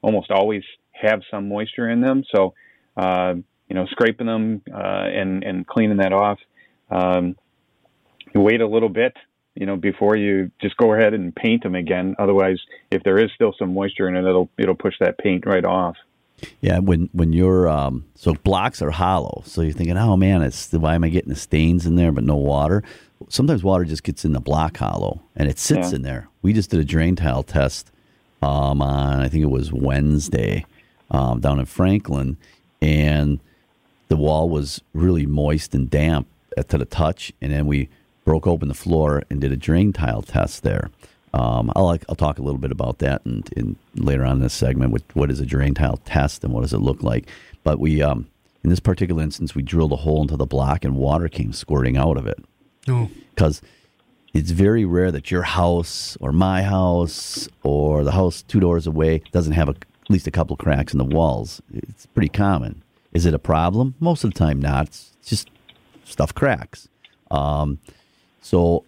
almost 0.03 0.31
always 0.31 0.65
have 0.93 1.21
some 1.31 1.49
moisture 1.49 1.89
in 1.89 2.01
them. 2.01 2.25
So, 2.35 2.55
uh, 2.97 3.35
you 3.69 3.75
know, 3.75 3.87
scraping 3.87 4.27
them 4.27 4.63
uh, 4.73 5.07
and 5.21 5.43
and 5.45 5.67
cleaning 5.67 5.99
that 5.99 6.13
off. 6.13 6.39
Um, 6.91 7.37
wait 8.35 8.61
a 8.61 8.67
little 8.67 8.91
bit, 8.91 9.15
you 9.55 9.65
know, 9.65 9.77
before 9.77 10.17
you 10.17 10.51
just 10.61 10.77
go 10.77 10.93
ahead 10.93 11.15
and 11.15 11.35
paint 11.35 11.63
them 11.63 11.75
again. 11.75 12.17
Otherwise, 12.19 12.59
if 12.91 13.03
there 13.03 13.19
is 13.19 13.31
still 13.35 13.55
some 13.59 13.73
moisture 13.73 14.09
in 14.09 14.17
it, 14.17 14.29
it'll 14.29 14.51
it'll 14.59 14.75
push 14.75 14.95
that 15.01 15.17
paint 15.17 15.47
right 15.47 15.65
off. 15.65 15.97
Yeah, 16.61 16.79
when 16.81 17.09
when 17.13 17.33
you're 17.33 17.69
um, 17.69 18.05
so 18.17 18.35
blocks 18.35 18.83
are 18.83 18.91
hollow, 18.91 19.43
so 19.47 19.63
you're 19.63 19.73
thinking, 19.73 19.97
oh 19.97 20.17
man, 20.17 20.43
it's 20.43 20.73
why 20.73 20.95
am 20.95 21.05
I 21.05 21.09
getting 21.09 21.31
the 21.31 21.37
stains 21.37 21.87
in 21.87 21.95
there 21.97 22.13
but 22.13 22.25
no 22.25 22.37
water? 22.37 22.83
Sometimes 23.29 23.63
water 23.63 23.85
just 23.85 24.03
gets 24.03 24.25
in 24.25 24.33
the 24.33 24.41
block 24.41 24.77
hollow 24.77 25.23
and 25.37 25.49
it 25.49 25.59
sits 25.59 25.91
Yeah. 25.91 25.97
in 25.97 26.03
there. 26.03 26.29
We 26.43 26.53
just 26.53 26.71
did 26.71 26.81
a 26.81 26.85
drain 26.85 27.17
tile 27.17 27.43
test 27.43 27.91
um, 28.43 28.83
on 28.83 29.21
I 29.21 29.29
think 29.29 29.43
it 29.43 29.51
was 29.51 29.73
Wednesday 29.73 30.67
um, 31.11 31.41
down 31.41 31.59
in 31.61 31.65
Franklin, 31.67 32.37
and 32.83 33.41
the 34.09 34.17
wall 34.17 34.49
was 34.51 34.83
really 34.93 35.25
moist 35.27 35.75
and 35.75 35.89
damp 35.89 36.27
to 36.69 36.77
the 36.79 36.85
touch, 36.85 37.33
and 37.41 37.53
then 37.53 37.67
we 37.67 37.89
broke 38.25 38.47
open 38.47 38.69
the 38.69 38.75
floor 38.75 39.23
and 39.31 39.41
did 39.41 39.53
a 39.53 39.57
drain 39.57 39.93
tile 39.93 40.23
test 40.23 40.63
there. 40.63 40.91
Um, 41.35 41.73
I'll 41.75 41.99
I'll 42.09 42.15
talk 42.15 42.39
a 42.39 42.43
little 42.43 42.61
bit 42.61 42.71
about 42.71 42.99
that 42.99 43.23
in, 43.27 43.43
in 43.57 43.77
later 43.97 44.25
on 44.25 44.37
in 44.37 44.43
this 44.43 44.55
segment 44.55 44.93
with 44.93 45.03
what 45.15 45.31
is 45.31 45.41
a 45.41 45.47
drain 45.47 45.75
tile 45.75 45.97
test 46.05 46.45
and 46.45 46.53
what 46.53 46.61
does 46.63 46.73
it 46.73 46.79
look 46.79 47.03
like. 47.03 47.29
But 47.65 47.81
we 47.81 48.03
um, 48.03 48.29
in 48.63 48.71
this 48.71 48.81
particular 48.81 49.23
instance 49.23 49.55
we 49.55 49.63
drilled 49.63 49.93
a 49.93 49.97
hole 49.97 50.23
into 50.23 50.37
the 50.37 50.47
block 50.47 50.85
and 50.85 50.97
water 50.97 51.29
came 51.29 51.53
squirting 51.53 51.97
out 51.97 52.17
of 52.17 52.27
it 52.27 52.39
Oh, 52.89 53.11
because 53.35 53.61
it's 54.33 54.51
very 54.53 54.85
rare 54.85 55.11
that 55.11 55.31
your 55.31 55.43
house 55.43 56.17
or 56.21 56.31
my 56.33 56.63
house 56.63 57.49
or 57.63 58.05
the 58.05 58.13
house 58.13 58.43
two 58.43 58.61
doors 58.61 58.87
away 58.87 59.23
doesn't 59.33 59.55
have 59.55 59.69
a, 59.69 59.73
at 59.73 60.11
least 60.11 60.27
a 60.27 60.31
couple 60.31 60.57
cracks 60.57 60.93
in 60.93 60.99
the 60.99 61.05
walls. 61.05 61.61
It's 61.73 62.07
pretty 62.07 62.29
common. 62.29 62.83
Is 63.13 63.27
it 63.27 63.35
a 63.35 63.39
problem? 63.39 63.95
Most 64.01 64.25
of 64.25 64.33
the 64.33 64.39
time, 64.39 64.61
not. 64.61 64.87
It's 64.89 65.13
just 65.25 65.49
stuff 66.05 66.35
cracks. 66.35 66.89
Um, 67.31 67.79
so, 68.43 68.85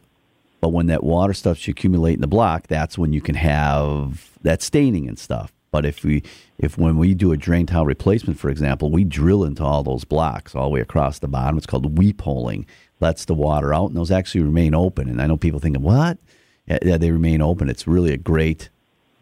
but 0.66 0.72
when 0.72 0.86
that 0.86 1.04
water 1.04 1.32
starts 1.32 1.62
to 1.62 1.70
accumulate 1.70 2.14
in 2.14 2.20
the 2.20 2.26
block, 2.26 2.66
that's 2.66 2.98
when 2.98 3.12
you 3.12 3.20
can 3.20 3.36
have 3.36 4.36
that 4.42 4.62
staining 4.62 5.06
and 5.06 5.16
stuff. 5.16 5.52
But 5.70 5.86
if 5.86 6.02
we, 6.02 6.24
if 6.58 6.76
when 6.76 6.96
we 6.96 7.14
do 7.14 7.30
a 7.30 7.36
drain 7.36 7.66
tile 7.66 7.86
replacement, 7.86 8.40
for 8.40 8.50
example, 8.50 8.90
we 8.90 9.04
drill 9.04 9.44
into 9.44 9.62
all 9.62 9.84
those 9.84 10.02
blocks 10.02 10.56
all 10.56 10.64
the 10.64 10.70
way 10.70 10.80
across 10.80 11.20
the 11.20 11.28
bottom. 11.28 11.56
It's 11.56 11.66
called 11.66 11.96
weep 11.96 12.20
holing. 12.20 12.66
Lets 12.98 13.26
the 13.26 13.34
water 13.34 13.72
out, 13.72 13.90
and 13.90 13.96
those 13.96 14.10
actually 14.10 14.40
remain 14.40 14.74
open. 14.74 15.08
And 15.08 15.22
I 15.22 15.28
know 15.28 15.36
people 15.36 15.60
thinking, 15.60 15.84
what? 15.84 16.18
Yeah, 16.66 16.78
yeah 16.82 16.96
they 16.96 17.12
remain 17.12 17.40
open. 17.40 17.68
It's 17.68 17.86
really 17.86 18.12
a 18.12 18.16
great, 18.16 18.68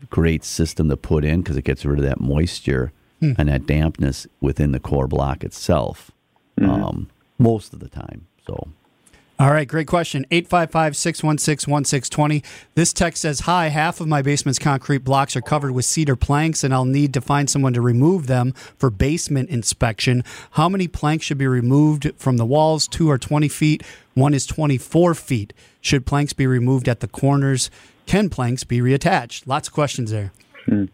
great 0.09 0.45
system 0.45 0.89
to 0.89 0.97
put 0.97 1.27
in 1.27 1.43
because 1.43 1.59
it 1.59 1.67
gets 1.67 1.85
rid 1.85 1.99
of 1.99 2.07
that 2.07 2.21
moisture 2.21 2.91
and 3.21 3.51
that 3.51 3.67
dampness 3.67 4.27
within 4.41 4.73
the 4.73 4.81
core 4.81 5.09
block 5.09 5.45
itself. 5.45 6.11
Um, 6.71 7.11
most 7.39 7.75
of 7.75 7.81
the 7.81 7.91
time. 7.91 8.29
So 8.47 8.69
All 9.45 9.53
right, 9.53 9.69
great 9.69 9.87
question. 9.87 10.25
855 10.31 10.97
616 10.97 11.71
1620. 11.71 12.43
This 12.77 12.95
text 12.95 13.21
says 13.21 13.41
Hi, 13.41 13.69
half 13.69 14.01
of 14.01 14.09
my 14.09 14.23
basement's 14.23 14.59
concrete 14.59 15.05
blocks 15.05 15.37
are 15.37 15.43
covered 15.43 15.73
with 15.73 15.85
cedar 15.85 16.17
planks, 16.17 16.65
and 16.65 16.73
I'll 16.73 16.87
need 16.87 17.13
to 17.13 17.21
find 17.21 17.51
someone 17.51 17.75
to 17.75 17.83
remove 17.83 18.27
them 18.27 18.53
for 18.79 18.89
basement 18.89 19.51
inspection. 19.51 20.25
How 20.53 20.71
many 20.71 20.89
planks 20.89 21.27
should 21.27 21.37
be 21.37 21.47
removed 21.47 22.11
from 22.17 22.39
the 22.39 22.47
walls? 22.47 22.89
Two 22.89 23.11
are 23.11 23.19
20 23.19 23.49
feet, 23.49 23.83
one 24.15 24.33
is 24.33 24.47
24 24.47 25.15
feet. 25.15 25.53
Should 25.83 26.07
planks 26.07 26.33
be 26.33 26.47
removed 26.47 26.89
at 26.89 27.01
the 27.01 27.09
corners? 27.09 27.71
Can 28.07 28.31
planks 28.31 28.65
be 28.65 28.79
reattached? 28.79 29.47
Lots 29.47 29.69
of 29.69 29.75
questions 29.75 30.11
there. 30.11 30.33
Hmm. 30.65 30.87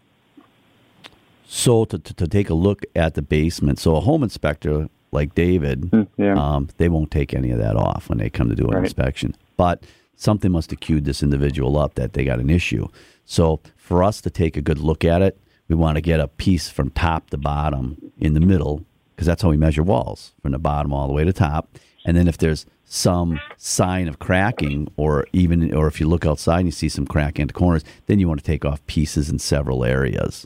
So 1.47 1.85
to, 1.85 1.97
to, 1.97 2.13
to 2.15 2.27
take 2.27 2.49
a 2.49 2.53
look 2.53 2.81
at 2.97 3.13
the 3.13 3.21
basement, 3.21 3.79
so 3.79 3.95
a 3.95 4.01
home 4.01 4.23
inspector 4.23 4.89
like 5.11 5.35
David, 5.35 5.89
Hmm, 5.91 6.03
yeah. 6.17 6.33
um, 6.35 6.69
they 6.77 6.89
won't 6.89 7.11
take 7.11 7.33
any 7.33 7.51
of 7.51 7.59
that 7.59 7.75
off 7.75 8.09
when 8.09 8.17
they 8.17 8.29
come 8.29 8.49
to 8.49 8.55
do 8.55 8.65
an 8.67 8.75
Right. 8.75 8.83
inspection. 8.83 9.35
But 9.57 9.83
something 10.15 10.51
must 10.51 10.71
have 10.71 10.79
queued 10.79 11.05
this 11.05 11.21
individual 11.23 11.77
up 11.77 11.95
that 11.95 12.13
they 12.13 12.23
got 12.23 12.39
an 12.39 12.49
issue. 12.49 12.87
So 13.25 13.59
for 13.75 14.03
us 14.03 14.21
to 14.21 14.29
take 14.29 14.55
a 14.57 14.61
good 14.61 14.79
look 14.79 15.03
at 15.03 15.21
it, 15.21 15.37
we 15.67 15.75
want 15.75 15.95
to 15.95 16.01
get 16.01 16.19
a 16.19 16.27
piece 16.27 16.69
from 16.69 16.89
top 16.91 17.29
to 17.31 17.37
bottom 17.37 17.97
in 18.19 18.33
the 18.33 18.39
middle 18.39 18.83
because 19.15 19.27
that's 19.27 19.41
how 19.41 19.49
we 19.49 19.57
measure 19.57 19.83
walls 19.83 20.31
from 20.41 20.51
the 20.51 20.59
bottom 20.59 20.93
all 20.93 21.07
the 21.07 21.13
way 21.13 21.23
to 21.23 21.33
top. 21.33 21.77
And 22.05 22.17
then 22.17 22.27
if 22.27 22.37
there's 22.37 22.65
some 22.85 23.39
sign 23.57 24.07
of 24.07 24.19
cracking, 24.19 24.91
or 24.97 25.25
even 25.33 25.73
or 25.73 25.87
if 25.87 26.01
you 26.01 26.07
look 26.07 26.25
outside 26.25 26.59
and 26.59 26.67
you 26.67 26.71
see 26.71 26.89
some 26.89 27.05
cracking 27.05 27.43
at 27.43 27.47
the 27.49 27.53
corners, 27.53 27.83
then 28.07 28.19
you 28.19 28.27
want 28.27 28.39
to 28.39 28.45
take 28.45 28.65
off 28.65 28.85
pieces 28.87 29.29
in 29.29 29.39
several 29.39 29.85
areas. 29.85 30.45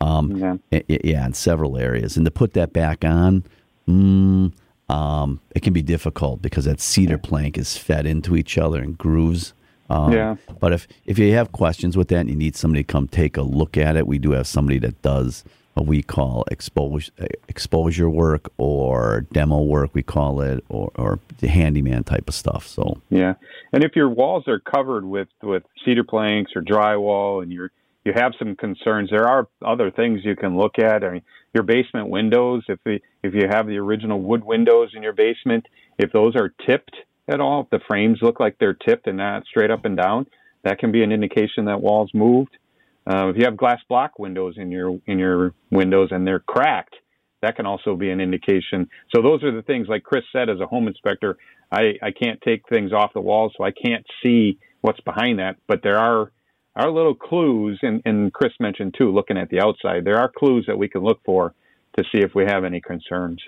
Um, 0.00 0.36
Yeah. 0.36 0.80
Yeah, 0.88 1.26
in 1.26 1.32
several 1.34 1.76
areas. 1.78 2.16
And 2.16 2.24
to 2.26 2.30
put 2.30 2.52
that 2.54 2.72
back 2.72 3.04
on, 3.04 3.44
mm, 3.90 4.52
um, 4.92 5.40
it 5.54 5.62
can 5.62 5.72
be 5.72 5.82
difficult 5.82 6.42
because 6.42 6.64
that 6.64 6.80
cedar 6.80 7.18
plank 7.18 7.58
is 7.58 7.76
fed 7.76 8.06
into 8.06 8.36
each 8.36 8.58
other 8.58 8.82
in 8.82 8.94
grooves. 8.94 9.52
Um, 9.88 10.12
Yeah. 10.12 10.36
But 10.60 10.72
if, 10.72 10.88
if 11.06 11.18
you 11.18 11.32
have 11.34 11.52
questions 11.52 11.96
with 11.96 12.08
that 12.08 12.20
and 12.20 12.30
you 12.30 12.36
need 12.36 12.56
somebody 12.56 12.84
to 12.84 12.92
come 12.92 13.08
take 13.08 13.36
a 13.36 13.42
look 13.42 13.76
at 13.76 13.96
it, 13.96 14.06
we 14.06 14.18
do 14.18 14.32
have 14.32 14.46
somebody 14.46 14.78
that 14.80 15.00
does 15.02 15.44
what 15.74 15.86
we 15.86 16.02
call 16.02 16.44
exposure, 16.50 17.12
exposure 17.48 18.10
work 18.10 18.50
or 18.58 19.26
demo 19.32 19.62
work, 19.62 19.90
we 19.94 20.02
call 20.02 20.40
it, 20.40 20.64
or, 20.68 20.90
or 20.96 21.18
the 21.38 21.48
handyman 21.48 22.04
type 22.04 22.28
of 22.28 22.34
stuff. 22.34 22.66
So, 22.66 23.00
Yeah, 23.08 23.34
and 23.72 23.84
if 23.84 23.94
your 23.94 24.08
walls 24.08 24.48
are 24.48 24.58
covered 24.58 25.04
with 25.04 25.28
with 25.42 25.62
cedar 25.84 26.04
planks 26.04 26.52
or 26.56 26.62
drywall, 26.62 27.42
and 27.42 27.52
you're 27.52 27.70
you 28.04 28.12
have 28.14 28.32
some 28.38 28.56
concerns, 28.56 29.10
there 29.10 29.28
are 29.28 29.48
other 29.64 29.90
things 29.90 30.20
you 30.24 30.34
can 30.34 30.56
look 30.56 30.78
at. 30.78 31.04
I 31.04 31.12
mean, 31.12 31.22
your 31.52 31.64
basement 31.64 32.08
windows, 32.08 32.62
if 32.68 32.78
the, 32.84 33.00
if 33.22 33.34
you 33.34 33.46
have 33.50 33.66
the 33.66 33.76
original 33.78 34.20
wood 34.20 34.44
windows 34.44 34.90
in 34.94 35.02
your 35.02 35.12
basement, 35.12 35.66
if 35.98 36.12
those 36.12 36.36
are 36.36 36.52
tipped 36.66 36.94
at 37.28 37.40
all, 37.40 37.62
if 37.62 37.70
the 37.70 37.80
frames 37.86 38.18
look 38.22 38.40
like 38.40 38.56
they're 38.58 38.74
tipped 38.74 39.06
and 39.06 39.16
not 39.16 39.44
straight 39.46 39.70
up 39.70 39.84
and 39.84 39.96
down, 39.96 40.26
that 40.64 40.78
can 40.78 40.92
be 40.92 41.02
an 41.02 41.12
indication 41.12 41.64
that 41.66 41.80
walls 41.80 42.10
moved. 42.14 42.56
Uh, 43.10 43.28
if 43.28 43.36
you 43.36 43.44
have 43.44 43.56
glass 43.56 43.80
block 43.88 44.18
windows 44.18 44.54
in 44.58 44.70
your 44.70 45.00
in 45.06 45.18
your 45.18 45.54
windows 45.70 46.10
and 46.12 46.26
they're 46.26 46.38
cracked, 46.40 46.94
that 47.42 47.56
can 47.56 47.66
also 47.66 47.96
be 47.96 48.10
an 48.10 48.20
indication. 48.20 48.88
So 49.14 49.22
those 49.22 49.42
are 49.42 49.52
the 49.52 49.62
things, 49.62 49.88
like 49.88 50.02
Chris 50.04 50.24
said, 50.32 50.50
as 50.50 50.60
a 50.60 50.66
home 50.66 50.86
inspector, 50.86 51.38
I, 51.72 51.94
I 52.02 52.10
can't 52.10 52.40
take 52.42 52.68
things 52.68 52.92
off 52.92 53.12
the 53.14 53.20
walls, 53.20 53.52
so 53.56 53.64
I 53.64 53.70
can't 53.70 54.04
see 54.22 54.58
what's 54.82 55.00
behind 55.00 55.38
that. 55.38 55.56
But 55.66 55.82
there 55.82 55.98
are 55.98 56.30
are 56.76 56.90
little 56.90 57.14
clues, 57.14 57.78
and, 57.82 58.00
and 58.04 58.32
Chris 58.32 58.52
mentioned 58.60 58.94
too, 58.96 59.12
looking 59.12 59.36
at 59.36 59.50
the 59.50 59.60
outside, 59.60 60.04
there 60.04 60.18
are 60.18 60.30
clues 60.30 60.64
that 60.66 60.78
we 60.78 60.88
can 60.88 61.02
look 61.02 61.20
for 61.24 61.54
to 61.96 62.04
see 62.12 62.18
if 62.18 62.34
we 62.34 62.44
have 62.44 62.64
any 62.64 62.80
concerns. 62.80 63.42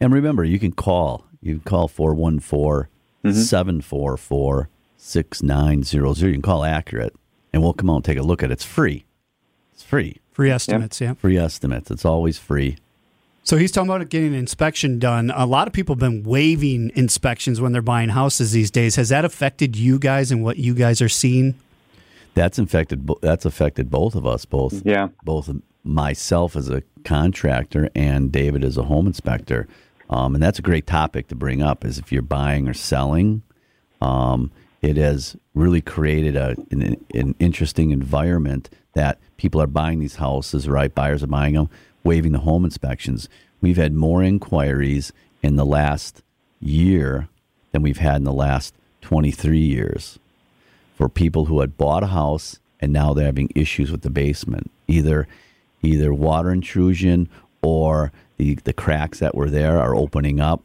and 0.00 0.12
remember, 0.12 0.44
you 0.44 0.58
can 0.58 0.72
call. 0.72 1.26
You 1.40 1.56
can 1.56 1.64
call 1.64 1.88
mm-hmm. 1.88 2.38
414 2.38 2.88
744 3.32 4.68
6900. 4.96 6.18
You 6.18 6.32
can 6.32 6.42
call 6.42 6.64
Accurate, 6.64 7.14
and 7.52 7.62
we'll 7.62 7.72
come 7.72 7.90
out 7.90 7.96
and 7.96 8.04
take 8.04 8.18
a 8.18 8.22
look 8.22 8.42
at 8.42 8.50
it. 8.50 8.54
It's 8.54 8.64
free. 8.64 9.04
It's 9.72 9.82
free. 9.82 10.20
Free 10.32 10.50
estimates, 10.50 11.00
yeah. 11.00 11.14
Free 11.14 11.36
estimates. 11.36 11.90
It's 11.90 12.04
always 12.04 12.38
free. 12.38 12.78
So 13.44 13.56
he's 13.56 13.72
talking 13.72 13.90
about 13.90 14.08
getting 14.08 14.28
an 14.28 14.38
inspection 14.38 14.98
done. 14.98 15.32
A 15.34 15.46
lot 15.46 15.66
of 15.66 15.74
people 15.74 15.94
have 15.96 16.00
been 16.00 16.22
waiving 16.22 16.92
inspections 16.94 17.60
when 17.60 17.72
they're 17.72 17.82
buying 17.82 18.10
houses 18.10 18.52
these 18.52 18.70
days. 18.70 18.96
Has 18.96 19.08
that 19.08 19.24
affected 19.24 19.76
you 19.76 19.98
guys 19.98 20.30
and 20.30 20.44
what 20.44 20.58
you 20.58 20.74
guys 20.74 21.02
are 21.02 21.08
seeing? 21.08 21.56
That's 22.34 22.58
infected. 22.58 23.08
That's 23.20 23.44
affected 23.44 23.90
both 23.90 24.14
of 24.14 24.26
us. 24.26 24.44
Both. 24.44 24.84
Yeah. 24.84 25.08
Both 25.24 25.50
myself 25.84 26.56
as 26.56 26.68
a 26.68 26.82
contractor 27.04 27.90
and 27.94 28.30
David 28.30 28.64
as 28.64 28.76
a 28.76 28.84
home 28.84 29.06
inspector. 29.06 29.66
Um, 30.08 30.34
and 30.34 30.42
that's 30.42 30.58
a 30.58 30.62
great 30.62 30.86
topic 30.86 31.28
to 31.28 31.34
bring 31.34 31.62
up. 31.62 31.84
Is 31.84 31.98
if 31.98 32.12
you're 32.12 32.22
buying 32.22 32.68
or 32.68 32.74
selling, 32.74 33.42
um, 34.00 34.50
it 34.80 34.96
has 34.96 35.36
really 35.54 35.80
created 35.80 36.36
a, 36.36 36.56
an, 36.70 37.04
an 37.14 37.34
interesting 37.38 37.90
environment 37.90 38.70
that 38.94 39.18
people 39.36 39.60
are 39.60 39.66
buying 39.66 40.00
these 40.00 40.16
houses, 40.16 40.68
right? 40.68 40.94
Buyers 40.94 41.22
are 41.22 41.28
buying 41.28 41.54
them, 41.54 41.70
waiving 42.04 42.32
the 42.32 42.40
home 42.40 42.64
inspections. 42.64 43.28
We've 43.60 43.76
had 43.76 43.94
more 43.94 44.22
inquiries 44.22 45.12
in 45.42 45.56
the 45.56 45.64
last 45.64 46.22
year 46.60 47.28
than 47.70 47.82
we've 47.82 47.98
had 47.98 48.16
in 48.16 48.24
the 48.24 48.32
last 48.32 48.74
23 49.02 49.58
years 49.58 50.18
for 51.02 51.08
people 51.08 51.46
who 51.46 51.58
had 51.58 51.76
bought 51.76 52.04
a 52.04 52.06
house 52.06 52.60
and 52.78 52.92
now 52.92 53.12
they're 53.12 53.26
having 53.26 53.50
issues 53.56 53.90
with 53.90 54.02
the 54.02 54.10
basement, 54.10 54.70
either 54.86 55.26
either 55.82 56.14
water 56.14 56.52
intrusion 56.52 57.28
or 57.60 58.12
the, 58.36 58.54
the 58.62 58.72
cracks 58.72 59.18
that 59.18 59.34
were 59.34 59.50
there 59.50 59.80
are 59.80 59.96
opening 59.96 60.38
up 60.38 60.62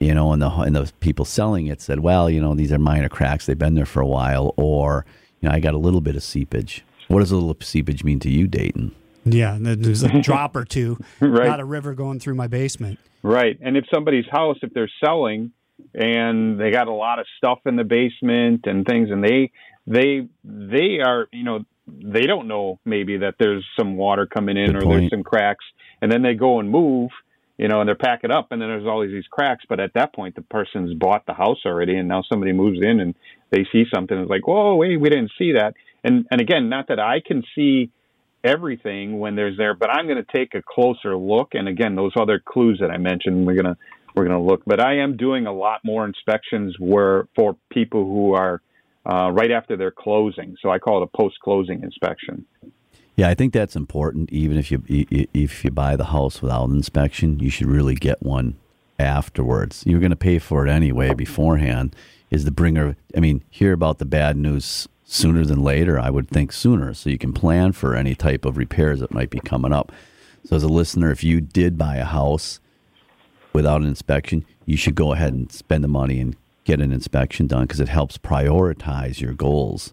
you 0.00 0.12
know, 0.12 0.34
and 0.34 0.42
the 0.42 0.50
and 0.50 0.76
the 0.76 0.92
people 1.00 1.24
selling 1.24 1.66
it 1.66 1.80
said, 1.80 2.00
well, 2.00 2.28
you 2.28 2.42
know, 2.42 2.54
these 2.54 2.72
are 2.72 2.78
minor 2.78 3.08
cracks; 3.08 3.46
they've 3.46 3.58
been 3.58 3.74
there 3.74 3.86
for 3.86 4.02
a 4.02 4.06
while, 4.06 4.52
or 4.58 5.06
you 5.40 5.48
know, 5.48 5.54
I 5.54 5.60
got 5.60 5.72
a 5.72 5.78
little 5.78 6.02
bit 6.02 6.14
of 6.14 6.22
seepage. 6.22 6.84
What 7.08 7.20
does 7.20 7.30
a 7.30 7.36
little 7.36 7.56
seepage 7.58 8.04
mean 8.04 8.20
to 8.20 8.28
you, 8.28 8.46
Dayton? 8.46 8.94
Yeah, 9.24 9.54
and 9.54 9.64
then 9.64 9.80
there's 9.80 10.02
a 10.02 10.08
drop 10.20 10.56
or 10.56 10.66
two, 10.66 10.98
Right. 11.20 11.48
not 11.48 11.60
a 11.60 11.64
river 11.64 11.94
going 11.94 12.20
through 12.20 12.34
my 12.34 12.48
basement. 12.48 12.98
Right. 13.22 13.56
And 13.62 13.78
if 13.78 13.86
somebody's 13.94 14.26
house, 14.30 14.58
if 14.60 14.74
they're 14.74 14.90
selling 15.02 15.52
and 15.94 16.58
they 16.58 16.70
got 16.70 16.88
a 16.88 16.92
lot 16.92 17.18
of 17.18 17.26
stuff 17.36 17.60
in 17.66 17.76
the 17.76 17.84
basement 17.84 18.62
and 18.64 18.86
things, 18.86 19.10
and 19.10 19.22
they 19.22 19.50
they 19.86 20.28
they 20.44 21.00
are 21.04 21.28
you 21.32 21.44
know 21.44 21.64
they 21.86 22.26
don't 22.26 22.48
know 22.48 22.78
maybe 22.84 23.18
that 23.18 23.34
there's 23.38 23.64
some 23.78 23.96
water 23.96 24.26
coming 24.26 24.56
in 24.56 24.72
Good 24.72 24.76
or 24.76 24.80
point. 24.82 25.00
there's 25.00 25.10
some 25.10 25.22
cracks, 25.22 25.64
and 26.00 26.10
then 26.10 26.22
they 26.22 26.34
go 26.34 26.58
and 26.60 26.70
move, 26.70 27.10
you 27.58 27.68
know, 27.68 27.80
and 27.80 27.88
they're 27.88 27.94
packing 27.94 28.30
up, 28.30 28.48
and 28.50 28.60
then 28.60 28.68
there's 28.68 28.86
always 28.86 29.10
these 29.10 29.26
cracks. 29.30 29.64
But 29.68 29.80
at 29.80 29.92
that 29.94 30.14
point, 30.14 30.34
the 30.34 30.42
person's 30.42 30.94
bought 30.94 31.26
the 31.26 31.34
house 31.34 31.58
already, 31.66 31.96
and 31.96 32.08
now 32.08 32.22
somebody 32.28 32.52
moves 32.52 32.78
in 32.82 33.00
and 33.00 33.14
they 33.50 33.66
see 33.70 33.84
something. 33.94 34.16
and 34.16 34.24
It's 34.24 34.30
like, 34.30 34.46
whoa, 34.46 34.76
wait, 34.76 34.98
we 34.98 35.10
didn't 35.10 35.32
see 35.38 35.52
that. 35.52 35.74
And 36.02 36.26
and 36.30 36.40
again, 36.40 36.68
not 36.68 36.88
that 36.88 36.98
I 37.00 37.20
can 37.24 37.42
see 37.54 37.90
everything 38.42 39.18
when 39.18 39.36
there's 39.36 39.56
there, 39.56 39.74
but 39.74 39.90
I'm 39.90 40.06
going 40.06 40.22
to 40.22 40.36
take 40.36 40.54
a 40.54 40.62
closer 40.62 41.16
look. 41.16 41.54
And 41.54 41.66
again, 41.68 41.94
those 41.94 42.12
other 42.18 42.42
clues 42.44 42.78
that 42.80 42.90
I 42.90 42.98
mentioned, 42.98 43.46
we're 43.46 43.54
going 43.54 43.74
to 43.74 43.76
we're 44.14 44.26
going 44.26 44.38
to 44.38 44.44
look. 44.44 44.62
But 44.64 44.80
I 44.80 44.98
am 44.98 45.16
doing 45.16 45.46
a 45.46 45.52
lot 45.52 45.80
more 45.84 46.04
inspections 46.04 46.76
where 46.78 47.28
for 47.34 47.56
people 47.70 48.04
who 48.04 48.34
are 48.34 48.62
uh, 49.10 49.30
right 49.30 49.50
after 49.50 49.76
their 49.76 49.90
closing. 49.90 50.56
So 50.62 50.70
I 50.70 50.78
call 50.78 51.02
it 51.02 51.10
a 51.12 51.16
post 51.16 51.38
closing 51.40 51.82
inspection. 51.82 52.46
Yeah, 53.16 53.28
I 53.28 53.34
think 53.34 53.52
that's 53.52 53.76
important. 53.76 54.30
Even 54.32 54.56
if 54.56 54.72
you 54.72 54.82
if 54.88 55.64
you 55.64 55.70
buy 55.70 55.94
the 55.94 56.06
house 56.06 56.42
without 56.42 56.68
an 56.68 56.74
inspection, 56.74 57.38
you 57.38 57.48
should 57.48 57.68
really 57.68 57.94
get 57.94 58.22
one 58.22 58.56
afterwards. 58.98 59.84
You're 59.86 60.00
going 60.00 60.10
to 60.10 60.16
pay 60.16 60.38
for 60.38 60.66
it 60.66 60.70
anyway 60.70 61.14
beforehand. 61.14 61.94
Is 62.30 62.44
the 62.44 62.50
bringer? 62.50 62.96
I 63.16 63.20
mean, 63.20 63.44
hear 63.50 63.72
about 63.72 63.98
the 63.98 64.04
bad 64.04 64.36
news 64.36 64.88
sooner 65.04 65.44
than 65.44 65.62
later. 65.62 65.98
I 65.98 66.10
would 66.10 66.28
think 66.28 66.50
sooner, 66.52 66.92
so 66.92 67.08
you 67.08 67.18
can 67.18 67.32
plan 67.32 67.72
for 67.72 67.94
any 67.94 68.16
type 68.16 68.44
of 68.44 68.56
repairs 68.56 68.98
that 69.00 69.14
might 69.14 69.30
be 69.30 69.38
coming 69.38 69.72
up. 69.72 69.92
So, 70.44 70.56
as 70.56 70.64
a 70.64 70.68
listener, 70.68 71.12
if 71.12 71.22
you 71.22 71.40
did 71.40 71.78
buy 71.78 71.96
a 71.96 72.04
house 72.04 72.58
without 73.54 73.80
an 73.80 73.86
inspection, 73.86 74.44
you 74.66 74.76
should 74.76 74.94
go 74.94 75.12
ahead 75.12 75.32
and 75.32 75.50
spend 75.50 75.82
the 75.82 75.88
money 75.88 76.20
and 76.20 76.36
get 76.64 76.80
an 76.80 76.92
inspection 76.92 77.46
done 77.46 77.62
because 77.62 77.80
it 77.80 77.88
helps 77.88 78.18
prioritize 78.18 79.20
your 79.20 79.32
goals 79.32 79.92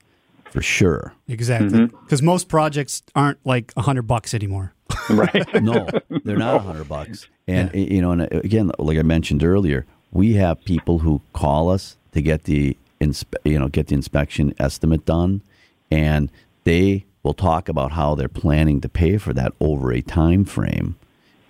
for 0.50 0.62
sure. 0.62 1.13
Exactly, 1.28 1.86
because 1.86 2.21
most 2.21 2.50
projects 2.50 3.04
aren't 3.15 3.38
like 3.45 3.71
a 3.78 3.82
hundred 3.82 4.04
bucks 4.04 4.34
anymore. 4.34 4.74
Right. 5.10 5.45
no, 5.63 5.88
they're 6.24 6.38
not 6.38 6.56
a 6.56 6.60
hundred 6.60 6.88
bucks. 6.88 7.28
And 7.47 7.74
you 7.74 8.02
know, 8.02 8.12
and 8.12 8.21
uh, 8.21 8.28
again, 8.32 8.71
like 8.78 8.97
I 8.97 9.02
mentioned 9.02 9.43
earlier, 9.43 9.86
we 10.12 10.34
have 10.34 10.63
people 10.63 11.00
who 11.00 11.21
call 11.34 11.69
us 11.69 11.97
to 12.12 12.21
get 12.21 12.43
the 12.43 12.78
inspe- 13.00 13.36
you 13.43 13.58
know 13.58 13.67
get 13.67 13.88
the 13.88 13.95
inspection 13.95 14.54
estimate 14.60 15.06
done, 15.06 15.41
and 15.89 16.30
they 16.65 17.06
will 17.24 17.34
talk 17.34 17.67
about 17.67 17.93
how 17.93 18.15
they're 18.15 18.30
planning 18.30 18.80
to 18.82 18.89
pay 18.89 19.17
for 19.17 19.34
that 19.34 19.54
over 19.60 19.91
a 19.91 20.02
time 20.02 20.45
frame. 20.45 20.95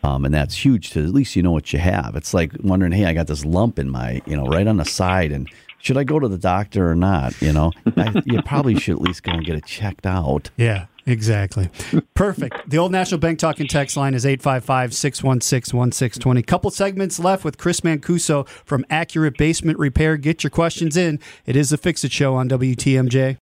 Um, 0.04 0.26
and 0.26 0.34
that's 0.34 0.66
huge 0.66 0.90
to 0.92 1.04
at 1.04 1.10
least 1.12 1.36
you 1.36 1.44
know 1.44 1.52
what 1.52 1.74
you 1.74 1.80
have. 1.80 2.16
It's 2.16 2.34
like 2.34 2.54
wondering, 2.64 2.92
hey, 2.92 3.06
I 3.06 3.14
got 3.14 3.28
this 3.28 3.46
lump 3.46 3.78
in 3.78 3.90
my, 3.90 4.22
you 4.26 4.36
know, 4.36 4.46
right 4.48 4.68
on 4.68 4.78
the 4.78 4.86
side, 4.86 5.32
and 5.32 5.50
should 5.80 5.98
I 5.98 6.04
go 6.04 6.20
to 6.20 6.28
the 6.28 6.38
doctor 6.38 6.90
or 6.90 6.96
not? 6.96 7.40
You 7.42 7.54
know, 7.54 7.72
I, 7.98 8.22
you 8.26 8.42
probably 8.44 8.80
should 8.80 8.96
at 8.96 9.02
least 9.02 9.24
go 9.24 9.32
and 9.32 9.46
get 9.46 9.56
it 9.56 9.66
checked 9.66 10.06
out. 10.06 10.50
Yeah, 10.58 10.86
exactly. 11.08 11.70
Perfect. 12.14 12.70
The 12.70 12.78
Old 12.78 12.92
National 12.92 13.20
Bank 13.20 13.40
talking 13.40 13.68
text 13.68 13.98
line 13.98 14.14
is 14.14 14.26
855 14.28 14.94
616 14.94 15.76
1620. 15.76 16.44
Couple 16.44 16.70
segments 16.70 17.20
left 17.20 17.44
with 17.44 17.58
Chris 17.58 17.82
Mancuso 17.82 18.48
from 18.48 18.86
Accurate 18.92 19.38
Basement 19.38 19.80
Repair. 19.80 20.18
Get 20.18 20.44
your 20.44 20.52
questions 20.52 20.96
in. 20.96 21.20
It 21.48 21.56
is 21.56 21.70
the 21.72 21.78
Fix 21.78 22.04
It 22.04 22.12
Show 22.12 22.36
on 22.36 22.48
WTMJ. 22.50 23.38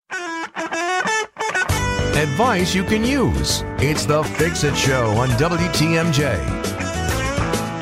Advice 2.16 2.75
you 2.75 2.85
can 2.85 3.05
use. 3.05 3.62
It's 3.79 4.05
the 4.05 4.25
Fix 4.25 4.64
It 4.64 4.77
Show 4.77 5.11
on 5.11 5.29
WTMJ. 5.31 6.68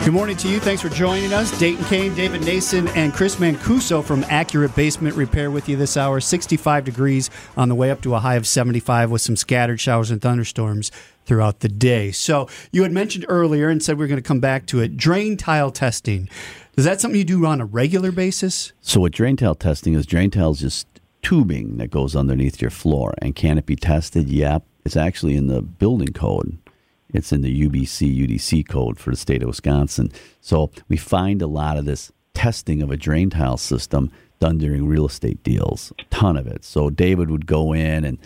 Good 0.05 0.15
morning 0.15 0.37
to 0.37 0.49
you. 0.49 0.61
Thanks 0.61 0.83
for 0.83 0.89
joining 0.89 1.33
us. 1.33 1.59
Dayton 1.59 1.85
Kane, 1.87 2.15
David 2.15 2.43
Nason, 2.43 2.87
and 2.89 3.12
Chris 3.12 3.37
Mancuso 3.37 4.05
from 4.05 4.25
Accurate 4.29 4.77
Basement 4.77 5.17
Repair 5.17 5.51
with 5.51 5.69
you 5.69 5.77
this 5.77 5.97
hour. 5.97 6.21
65 6.21 6.85
degrees 6.85 7.29
on 7.57 7.69
the 7.69 7.75
way 7.75 7.91
up 7.91 8.03
to 8.03 8.15
a 8.15 8.21
high 8.21 8.37
of 8.37 8.47
75 8.47 9.11
with 9.11 9.21
some 9.21 9.35
scattered 9.35 9.81
showers 9.81 10.11
and 10.11 10.23
thunderstorms 10.23 10.93
throughout 11.25 11.59
the 11.59 11.69
day. 11.69 12.12
So, 12.12 12.49
you 12.71 12.85
had 12.85 12.93
mentioned 12.93 13.27
earlier 13.29 13.69
and 13.69 13.83
said 13.83 13.99
we 13.99 14.05
are 14.05 14.09
going 14.09 14.23
to 14.23 14.23
come 14.23 14.39
back 14.39 14.67
to 14.67 14.81
it 14.81 14.97
drain 14.97 15.37
tile 15.37 15.73
testing. 15.73 16.29
Is 16.77 16.85
that 16.85 17.01
something 17.01 17.19
you 17.19 17.25
do 17.25 17.45
on 17.47 17.61
a 17.61 17.65
regular 17.65 18.12
basis? 18.12 18.73
So, 18.83 19.01
what 19.01 19.12
drain 19.12 19.37
tile 19.37 19.57
testing 19.57 19.95
is, 19.95 20.07
drain 20.07 20.31
tile 20.31 20.53
is 20.53 20.61
just 20.61 20.87
tubing 21.27 21.79
that 21.79 21.91
goes 21.91 22.15
underneath 22.15 22.61
your 22.61 22.71
floor. 22.71 23.12
And 23.21 23.35
can 23.35 23.59
it 23.59 23.67
be 23.67 23.75
tested? 23.75 24.29
Yep. 24.29 24.65
It's 24.85 24.97
actually 24.97 25.35
in 25.35 25.49
the 25.49 25.61
building 25.61 26.12
code. 26.12 26.57
It's 27.12 27.33
in 27.33 27.41
the 27.41 27.67
UBC 27.67 28.17
UDC 28.17 28.69
code 28.69 29.01
for 29.01 29.11
the 29.11 29.17
state 29.17 29.43
of 29.43 29.49
Wisconsin. 29.49 30.12
So 30.41 30.71
we 30.89 30.97
find 30.97 31.43
a 31.43 31.49
lot 31.49 31.79
of 31.79 31.85
this 31.85 32.12
testing 32.35 32.81
of 32.81 32.93
a 32.93 32.97
drain 32.97 33.29
tile 33.31 33.57
system 33.57 34.12
done 34.39 34.59
during 34.59 34.87
real 34.87 35.07
estate 35.07 35.43
deals, 35.43 35.93
a 35.99 36.05
ton 36.11 36.37
of 36.37 36.47
it. 36.47 36.65
So 36.65 36.91
David 36.91 37.29
would 37.29 37.47
go 37.47 37.73
in 37.73 38.05
and 38.05 38.19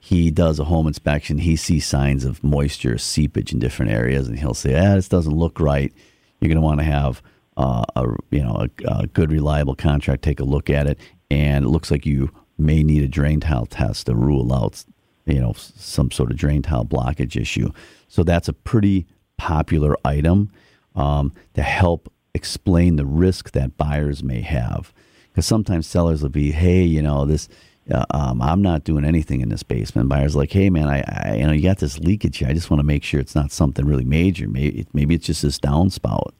he 0.00 0.30
does 0.30 0.58
a 0.58 0.64
home 0.64 0.86
inspection. 0.86 1.36
He 1.36 1.56
sees 1.56 1.84
signs 1.84 2.24
of 2.24 2.42
moisture, 2.42 2.96
seepage 2.96 3.52
in 3.52 3.58
different 3.58 3.92
areas, 3.92 4.28
and 4.28 4.38
he'll 4.38 4.54
say, 4.54 4.74
"Ah, 4.74 4.94
this 4.94 5.08
doesn't 5.08 5.36
look 5.36 5.60
right." 5.60 5.92
You're 6.40 6.48
going 6.48 6.56
to 6.56 6.62
want 6.62 6.80
to 6.80 6.86
have 6.86 7.22
uh, 7.58 7.84
a 7.96 8.06
you 8.30 8.42
know 8.42 8.66
a, 8.66 9.00
a 9.00 9.06
good, 9.08 9.30
reliable 9.30 9.74
contract 9.74 10.22
take 10.22 10.40
a 10.40 10.44
look 10.44 10.70
at 10.70 10.86
it, 10.86 10.98
and 11.30 11.64
it 11.64 11.68
looks 11.68 11.90
like 11.90 12.06
you 12.06 12.30
may 12.58 12.82
need 12.82 13.02
a 13.02 13.08
drain 13.08 13.40
tile 13.40 13.66
test 13.66 14.06
to 14.06 14.14
rule 14.14 14.52
out, 14.52 14.84
you 15.24 15.40
know, 15.40 15.52
some 15.56 16.10
sort 16.10 16.30
of 16.30 16.36
drain 16.36 16.62
tile 16.62 16.84
blockage 16.84 17.40
issue. 17.40 17.70
So 18.08 18.22
that's 18.22 18.48
a 18.48 18.52
pretty 18.52 19.06
popular 19.36 19.96
item 20.04 20.50
um, 20.94 21.32
to 21.54 21.62
help 21.62 22.12
explain 22.34 22.96
the 22.96 23.06
risk 23.06 23.52
that 23.52 23.76
buyers 23.76 24.22
may 24.22 24.40
have. 24.40 24.92
Because 25.30 25.46
sometimes 25.46 25.86
sellers 25.86 26.22
will 26.22 26.30
be, 26.30 26.52
hey, 26.52 26.82
you 26.82 27.02
know, 27.02 27.26
this, 27.26 27.48
uh, 27.90 28.06
um, 28.10 28.40
I'm 28.40 28.62
not 28.62 28.84
doing 28.84 29.04
anything 29.04 29.42
in 29.42 29.50
this 29.50 29.62
basement. 29.62 30.08
Buyers 30.08 30.34
like, 30.34 30.52
hey, 30.52 30.70
man, 30.70 30.88
I, 30.88 31.04
I, 31.06 31.36
you 31.36 31.46
know, 31.46 31.52
you 31.52 31.62
got 31.62 31.78
this 31.78 31.98
leakage 31.98 32.38
here. 32.38 32.48
I 32.48 32.54
just 32.54 32.70
want 32.70 32.80
to 32.80 32.86
make 32.86 33.04
sure 33.04 33.20
it's 33.20 33.34
not 33.34 33.52
something 33.52 33.84
really 33.84 34.04
major. 34.04 34.48
Maybe, 34.48 34.86
maybe 34.94 35.14
it's 35.14 35.26
just 35.26 35.42
this 35.42 35.58
downspout. 35.58 36.30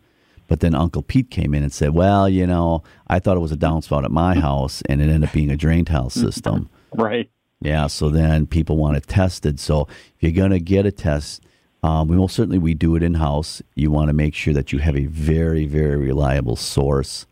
But 0.48 0.60
then 0.60 0.74
Uncle 0.74 1.02
Pete 1.02 1.30
came 1.30 1.54
in 1.54 1.62
and 1.62 1.72
said, 1.72 1.94
well, 1.94 2.28
you 2.28 2.46
know, 2.46 2.82
I 3.08 3.18
thought 3.18 3.36
it 3.36 3.40
was 3.40 3.52
a 3.52 3.56
downspout 3.56 4.04
at 4.04 4.10
my 4.10 4.38
house, 4.38 4.82
and 4.88 5.00
it 5.00 5.08
ended 5.08 5.28
up 5.28 5.32
being 5.34 5.50
a 5.50 5.56
drain 5.56 5.84
tile 5.84 6.10
system. 6.24 6.68
right. 6.92 7.30
Yeah. 7.60 7.86
So 7.86 8.10
then 8.10 8.46
people 8.46 8.76
want 8.76 8.98
it 8.98 9.06
tested. 9.06 9.58
So 9.58 9.88
if 9.88 10.14
you're 10.20 10.32
going 10.32 10.50
to 10.50 10.60
get 10.60 10.84
a 10.84 10.92
test, 10.92 11.42
um, 11.82 12.06
we 12.06 12.16
will 12.16 12.28
certainly 12.28 12.58
we 12.58 12.74
do 12.74 12.96
it 12.96 13.02
in 13.02 13.14
house. 13.14 13.62
You 13.74 13.90
want 13.90 14.08
to 14.08 14.12
make 14.12 14.34
sure 14.34 14.52
that 14.52 14.72
you 14.72 14.78
have 14.80 14.96
a 14.96 15.06
very 15.06 15.64
very 15.64 15.96
reliable 15.96 16.56
source 16.56 17.26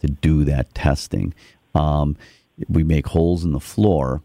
to 0.00 0.08
do 0.08 0.44
that 0.44 0.74
testing. 0.74 1.32
Um, 1.74 2.16
we 2.68 2.82
make 2.82 3.06
holes 3.08 3.44
in 3.44 3.52
the 3.52 3.60
floor, 3.60 4.22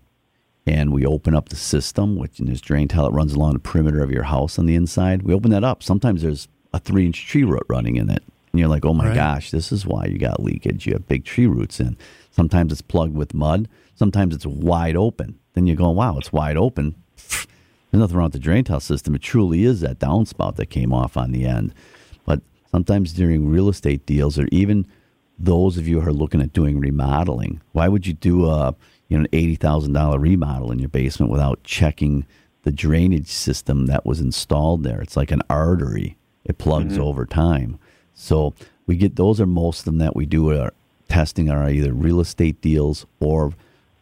and 0.66 0.92
we 0.92 1.06
open 1.06 1.36
up 1.36 1.50
the 1.50 1.56
system, 1.56 2.16
which 2.16 2.40
is 2.40 2.62
drain 2.62 2.88
tile 2.88 3.06
that 3.06 3.16
runs 3.16 3.34
along 3.34 3.54
the 3.54 3.60
perimeter 3.60 4.04
of 4.04 4.12
your 4.12 4.24
house 4.24 4.58
on 4.60 4.66
the 4.66 4.76
inside. 4.76 5.22
We 5.22 5.34
open 5.34 5.52
that 5.52 5.64
up. 5.64 5.84
Sometimes 5.84 6.22
there's 6.22 6.48
a 6.74 6.80
three 6.80 7.06
inch 7.06 7.26
tree 7.28 7.44
root 7.44 7.64
running 7.70 7.96
in 7.96 8.10
it, 8.10 8.24
and 8.56 8.60
you're 8.62 8.70
like, 8.70 8.86
oh 8.86 8.94
my 8.94 9.08
right. 9.08 9.16
gosh, 9.16 9.52
this 9.52 9.72
is 9.72 9.86
why 9.86 10.06
you 10.06 10.18
got 10.18 10.42
leakage. 10.42 10.88
You 10.88 10.94
have 10.94 11.08
big 11.08 11.26
tree 11.26 11.46
roots 11.46 11.82
in. 11.82 11.98
Sometimes 12.32 12.72
it's 12.72 12.82
plugged 12.82 13.16
with 13.16 13.34
mud. 13.34 13.68
Sometimes 13.96 14.34
it's 14.34 14.46
wide 14.46 14.96
open. 14.96 15.38
Then 15.54 15.68
you're 15.68 15.76
going, 15.76 15.96
wow, 15.96 16.18
it's 16.18 16.32
wide 16.32 16.58
open 16.58 16.96
there's 17.92 18.02
nothing 18.02 18.18
wrong 18.18 18.26
with 18.26 18.34
the 18.34 18.40
drain 18.40 18.64
tile 18.64 18.80
system. 18.80 19.16
It 19.16 19.22
truly 19.22 19.64
is 19.64 19.82
that 19.82 20.00
downspout 20.00 20.56
that 20.56 20.68
came 20.68 20.94
off 20.94 21.18
on 21.18 21.32
the 21.32 21.46
end. 21.46 21.74
But 22.26 22.42
sometimes 22.72 23.14
during 23.14 23.50
real 23.50 23.70
estate 23.70 24.06
deals, 24.06 24.38
or 24.38 24.48
even 24.52 24.88
those 25.38 25.78
of 25.78 25.88
you 25.88 26.02
who 26.02 26.10
are 26.10 26.14
looking 26.14 26.42
at 26.42 26.54
doing 26.54 26.80
remodeling, 26.80 27.62
why 27.72 27.88
would 27.88 28.08
you 28.08 28.14
do 28.14 28.46
a 28.48 28.76
you 29.08 29.18
know 29.18 29.22
an 29.22 29.30
eighty 29.34 29.56
thousand 29.56 29.94
dollar 29.94 30.20
remodel 30.20 30.72
in 30.72 30.80
your 30.80 30.90
basement 30.90 31.32
without 31.32 31.64
checking 31.64 32.26
the 32.64 32.72
drainage 32.72 33.28
system 33.28 33.86
that 33.86 34.06
was 34.06 34.20
installed 34.20 34.84
there? 34.84 35.02
It's 35.02 35.18
like 35.18 35.32
an 35.32 35.42
artery; 35.50 36.18
it 36.44 36.58
plugs 36.58 36.94
mm-hmm. 36.94 37.04
over 37.04 37.26
time. 37.26 37.80
So 38.16 38.54
we 38.88 38.96
get 38.96 39.18
those 39.18 39.40
are 39.40 39.46
most 39.46 39.80
of 39.80 39.86
them 39.86 39.98
that 40.00 40.16
we 40.16 40.26
do 40.26 40.52
are 40.52 40.74
testing 41.08 41.50
are 41.50 41.70
either 41.70 41.94
real 41.94 42.20
estate 42.20 42.62
deals 42.62 43.06
or 43.20 43.54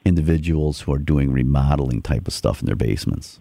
individuals 0.05 0.81
who 0.81 0.93
are 0.93 0.99
doing 0.99 1.31
remodeling 1.31 2.01
type 2.01 2.27
of 2.27 2.33
stuff 2.33 2.61
in 2.61 2.65
their 2.65 2.75
basements. 2.75 3.39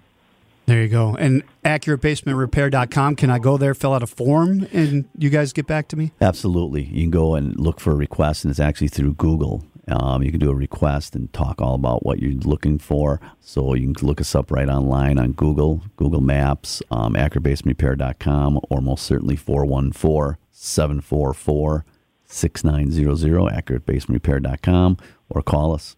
There 0.66 0.80
you 0.80 0.88
go. 0.88 1.16
And 1.16 1.42
accuratebasementrepair.com. 1.64 3.16
Can 3.16 3.30
I 3.30 3.38
go 3.38 3.56
there, 3.56 3.74
fill 3.74 3.94
out 3.94 4.02
a 4.02 4.06
form, 4.06 4.68
and 4.72 5.08
you 5.18 5.28
guys 5.28 5.52
get 5.52 5.66
back 5.66 5.88
to 5.88 5.96
me? 5.96 6.12
Absolutely. 6.20 6.84
You 6.84 7.02
can 7.02 7.10
go 7.10 7.34
and 7.34 7.58
look 7.58 7.80
for 7.80 7.90
a 7.90 7.96
request, 7.96 8.44
and 8.44 8.50
it's 8.50 8.60
actually 8.60 8.88
through 8.88 9.14
Google. 9.14 9.64
Um, 9.88 10.22
you 10.22 10.30
can 10.30 10.38
do 10.38 10.50
a 10.50 10.54
request 10.54 11.16
and 11.16 11.32
talk 11.32 11.60
all 11.60 11.74
about 11.74 12.06
what 12.06 12.20
you're 12.20 12.32
looking 12.32 12.78
for. 12.78 13.20
So 13.40 13.74
you 13.74 13.92
can 13.92 14.06
look 14.06 14.20
us 14.20 14.36
up 14.36 14.52
right 14.52 14.68
online 14.68 15.18
on 15.18 15.32
Google, 15.32 15.82
Google 15.96 16.20
Maps, 16.20 16.80
um, 16.92 17.14
accuratebasementrepair.com, 17.14 18.60
or 18.70 18.80
most 18.80 19.04
certainly 19.04 19.34
414 19.34 20.36
744 20.62 21.84
6900, 22.24 23.52
accuratebasementrepair.com, 23.52 24.96
or 25.28 25.42
call 25.42 25.74
us. 25.74 25.96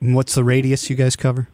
What's 0.00 0.34
the 0.34 0.44
radius 0.44 0.90
you 0.90 0.96
guys 0.96 1.16
cover? 1.16 1.48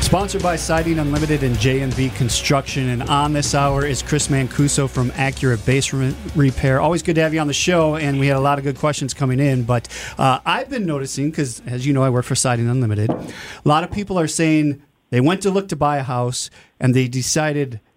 Sponsored 0.02 0.42
by 0.42 0.56
Siding 0.56 0.98
Unlimited 0.98 1.42
and 1.42 1.58
J&B 1.58 2.08
Construction. 2.10 2.88
And 2.88 3.02
on 3.02 3.34
this 3.34 3.54
hour 3.54 3.84
is 3.84 4.02
Chris 4.02 4.28
Mancuso 4.28 4.88
from 4.88 5.12
Accurate 5.16 5.64
Basement 5.66 6.16
Repair. 6.34 6.80
Always 6.80 7.02
good 7.02 7.16
to 7.16 7.22
have 7.22 7.34
you 7.34 7.40
on 7.40 7.48
the 7.48 7.52
show, 7.52 7.96
and 7.96 8.18
we 8.18 8.28
had 8.28 8.38
a 8.38 8.40
lot 8.40 8.58
of 8.58 8.64
good 8.64 8.78
questions 8.78 9.12
coming 9.12 9.40
in. 9.40 9.64
But 9.64 9.88
uh, 10.16 10.40
I've 10.46 10.70
been 10.70 10.86
noticing, 10.86 11.28
because 11.30 11.60
as 11.66 11.86
you 11.86 11.92
know, 11.92 12.02
I 12.02 12.08
work 12.08 12.24
for 12.24 12.34
Siding 12.34 12.68
Unlimited, 12.68 13.10
a 13.10 13.32
lot 13.64 13.84
of 13.84 13.90
people 13.90 14.18
are 14.18 14.26
saying 14.26 14.82
they 15.12 15.20
went 15.20 15.40
to 15.42 15.50
look 15.50 15.68
to 15.68 15.76
buy 15.76 15.98
a 15.98 16.02
house 16.02 16.50
and 16.80 16.92
they 16.92 17.06
decided– 17.06 17.80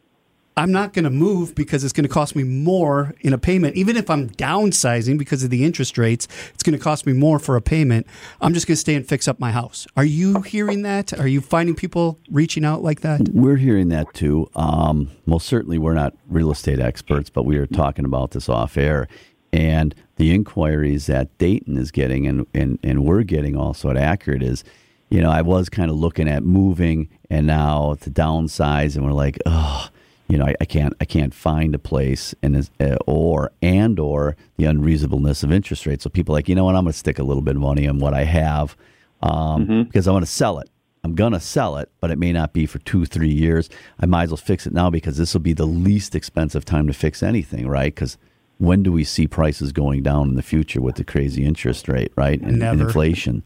I'm 0.58 0.71
not 0.71 0.93
going 0.93 1.04
to 1.04 1.10
move 1.10 1.54
because 1.54 1.84
it's 1.84 1.91
going 1.91 2.08
to 2.08 2.13
cost 2.13 2.36
me 2.36 2.43
more 2.43 3.13
in 3.19 3.34
a 3.34 3.38
payment. 3.38 3.75
Even 3.75 3.97
if 3.97 4.10
I'm 4.10 4.30
downsizing 4.30 5.17
because 5.17 5.43
of 5.43 5.49
the 5.49 5.65
interest 5.65 5.97
rates, 5.97 6.28
it's 6.54 6.63
going 6.63 6.78
to 6.78 6.82
cost 6.82 7.06
me 7.06 7.12
more 7.12 7.39
for 7.39 7.58
a 7.58 7.62
payment. 7.62 8.08
I'm 8.39 8.54
just 8.54 8.65
going 8.65 8.75
to 8.75 8.80
stay 8.80 8.95
and 8.95 9.06
fix 9.06 9.28
up 9.28 9.38
my 9.38 9.51
house. 9.51 9.86
Are 9.97 10.06
you 10.06 10.41
hearing 10.43 10.84
that? 10.84 11.17
Are 11.19 11.28
you 11.28 11.41
finding 11.41 11.75
people 11.75 12.19
reaching 12.32 12.63
out 12.63 12.84
like 12.84 13.01
that? 13.01 13.28
We're 13.34 13.58
hearing 13.58 13.89
that 13.89 14.13
too. 14.13 14.49
Um, 14.56 15.12
most 15.25 15.45
certainly, 15.45 15.78
we're 15.78 15.93
not 15.93 16.13
real 16.30 16.51
estate 16.51 16.80
experts, 16.80 17.30
but 17.30 17.43
we 17.43 17.58
are 17.58 17.67
talking 17.67 18.06
about 18.06 18.32
this 18.32 18.47
off 18.47 18.78
air. 18.78 19.10
And 19.51 19.93
the 20.15 20.34
inquiries 20.34 21.08
that 21.08 21.38
Dayton 21.38 21.78
is 21.78 21.91
getting 21.91 22.28
and, 22.28 22.47
and, 22.54 22.80
and 22.82 23.04
we're 23.04 23.23
getting 23.23 23.58
also 23.58 23.89
at 23.89 23.97
Accurate 23.97 24.43
is, 24.43 24.63
you 25.09 25.21
know, 25.21 25.29
I 25.29 25.41
was 25.41 25.69
kind 25.69 25.89
of 25.91 25.97
looking 25.97 26.27
at 26.27 26.43
moving 26.43 27.09
and 27.29 27.47
now 27.47 27.95
to 28.01 28.09
downsize, 28.09 28.95
and 28.95 29.05
we're 29.05 29.11
like, 29.11 29.37
oh, 29.45 29.89
you 30.27 30.37
know, 30.37 30.45
I, 30.45 30.55
I 30.59 30.65
can't 30.65 30.93
I 30.99 31.05
can't 31.05 31.33
find 31.33 31.75
a 31.75 31.79
place 31.79 32.33
and 32.41 32.69
uh, 32.79 32.95
or 33.05 33.51
and 33.61 33.99
or 33.99 34.35
the 34.57 34.65
unreasonableness 34.65 35.43
of 35.43 35.51
interest 35.51 35.85
rates. 35.85 36.03
So 36.03 36.09
people 36.09 36.33
are 36.33 36.37
like, 36.39 36.49
you 36.49 36.55
know 36.55 36.65
what, 36.65 36.75
I'm 36.75 36.83
going 36.83 36.93
to 36.93 36.97
stick 36.97 37.19
a 37.19 37.23
little 37.23 37.43
bit 37.43 37.55
of 37.55 37.61
money 37.61 37.85
in 37.85 37.99
what 37.99 38.13
I 38.13 38.23
have 38.23 38.75
um, 39.21 39.67
Mm-hmm. 39.67 39.83
because 39.83 40.07
I 40.07 40.11
want 40.11 40.25
to 40.25 40.31
sell 40.31 40.59
it. 40.59 40.69
I'm 41.03 41.13
going 41.13 41.33
to 41.33 41.39
sell 41.39 41.77
it, 41.77 41.91
but 41.99 42.09
it 42.09 42.17
may 42.17 42.33
not 42.33 42.51
be 42.51 42.65
for 42.65 42.79
two, 42.79 43.05
three 43.05 43.29
years. 43.31 43.69
I 43.99 44.07
might 44.07 44.23
as 44.23 44.29
well 44.31 44.37
fix 44.37 44.65
it 44.65 44.73
now 44.73 44.89
because 44.89 45.17
this 45.17 45.33
will 45.35 45.41
be 45.41 45.53
the 45.53 45.67
least 45.67 46.15
expensive 46.15 46.65
time 46.65 46.87
to 46.87 46.93
fix 46.93 47.21
anything, 47.21 47.67
right? 47.67 47.93
Because 47.93 48.17
when 48.57 48.81
do 48.81 48.91
we 48.91 49.03
see 49.03 49.27
prices 49.27 49.71
going 49.71 50.01
down 50.01 50.29
in 50.29 50.35
the 50.35 50.41
future 50.41 50.81
with 50.81 50.95
the 50.95 51.03
crazy 51.03 51.45
interest 51.45 51.87
rate, 51.87 52.11
right? 52.15 52.41
And, 52.41 52.59
and 52.63 52.81
inflation. 52.87 53.43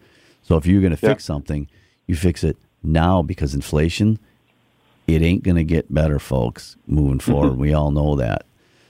So 0.50 0.58
if 0.58 0.66
you're 0.66 0.82
going 0.82 0.96
to 0.96 1.00
Yeah. 1.06 1.12
fix 1.12 1.24
something, 1.26 1.68
you 2.08 2.16
fix 2.16 2.44
it 2.44 2.58
now 2.82 3.22
because 3.22 3.54
inflation, 3.54 4.18
it 5.08 5.22
ain't 5.22 5.44
going 5.44 5.58
to 5.58 5.64
get 5.64 5.94
better, 5.94 6.18
folks, 6.18 6.76
moving 6.88 7.20
forward. 7.20 7.56
we 7.58 7.72
all 7.72 7.92
know 7.92 8.16
that. 8.16 8.46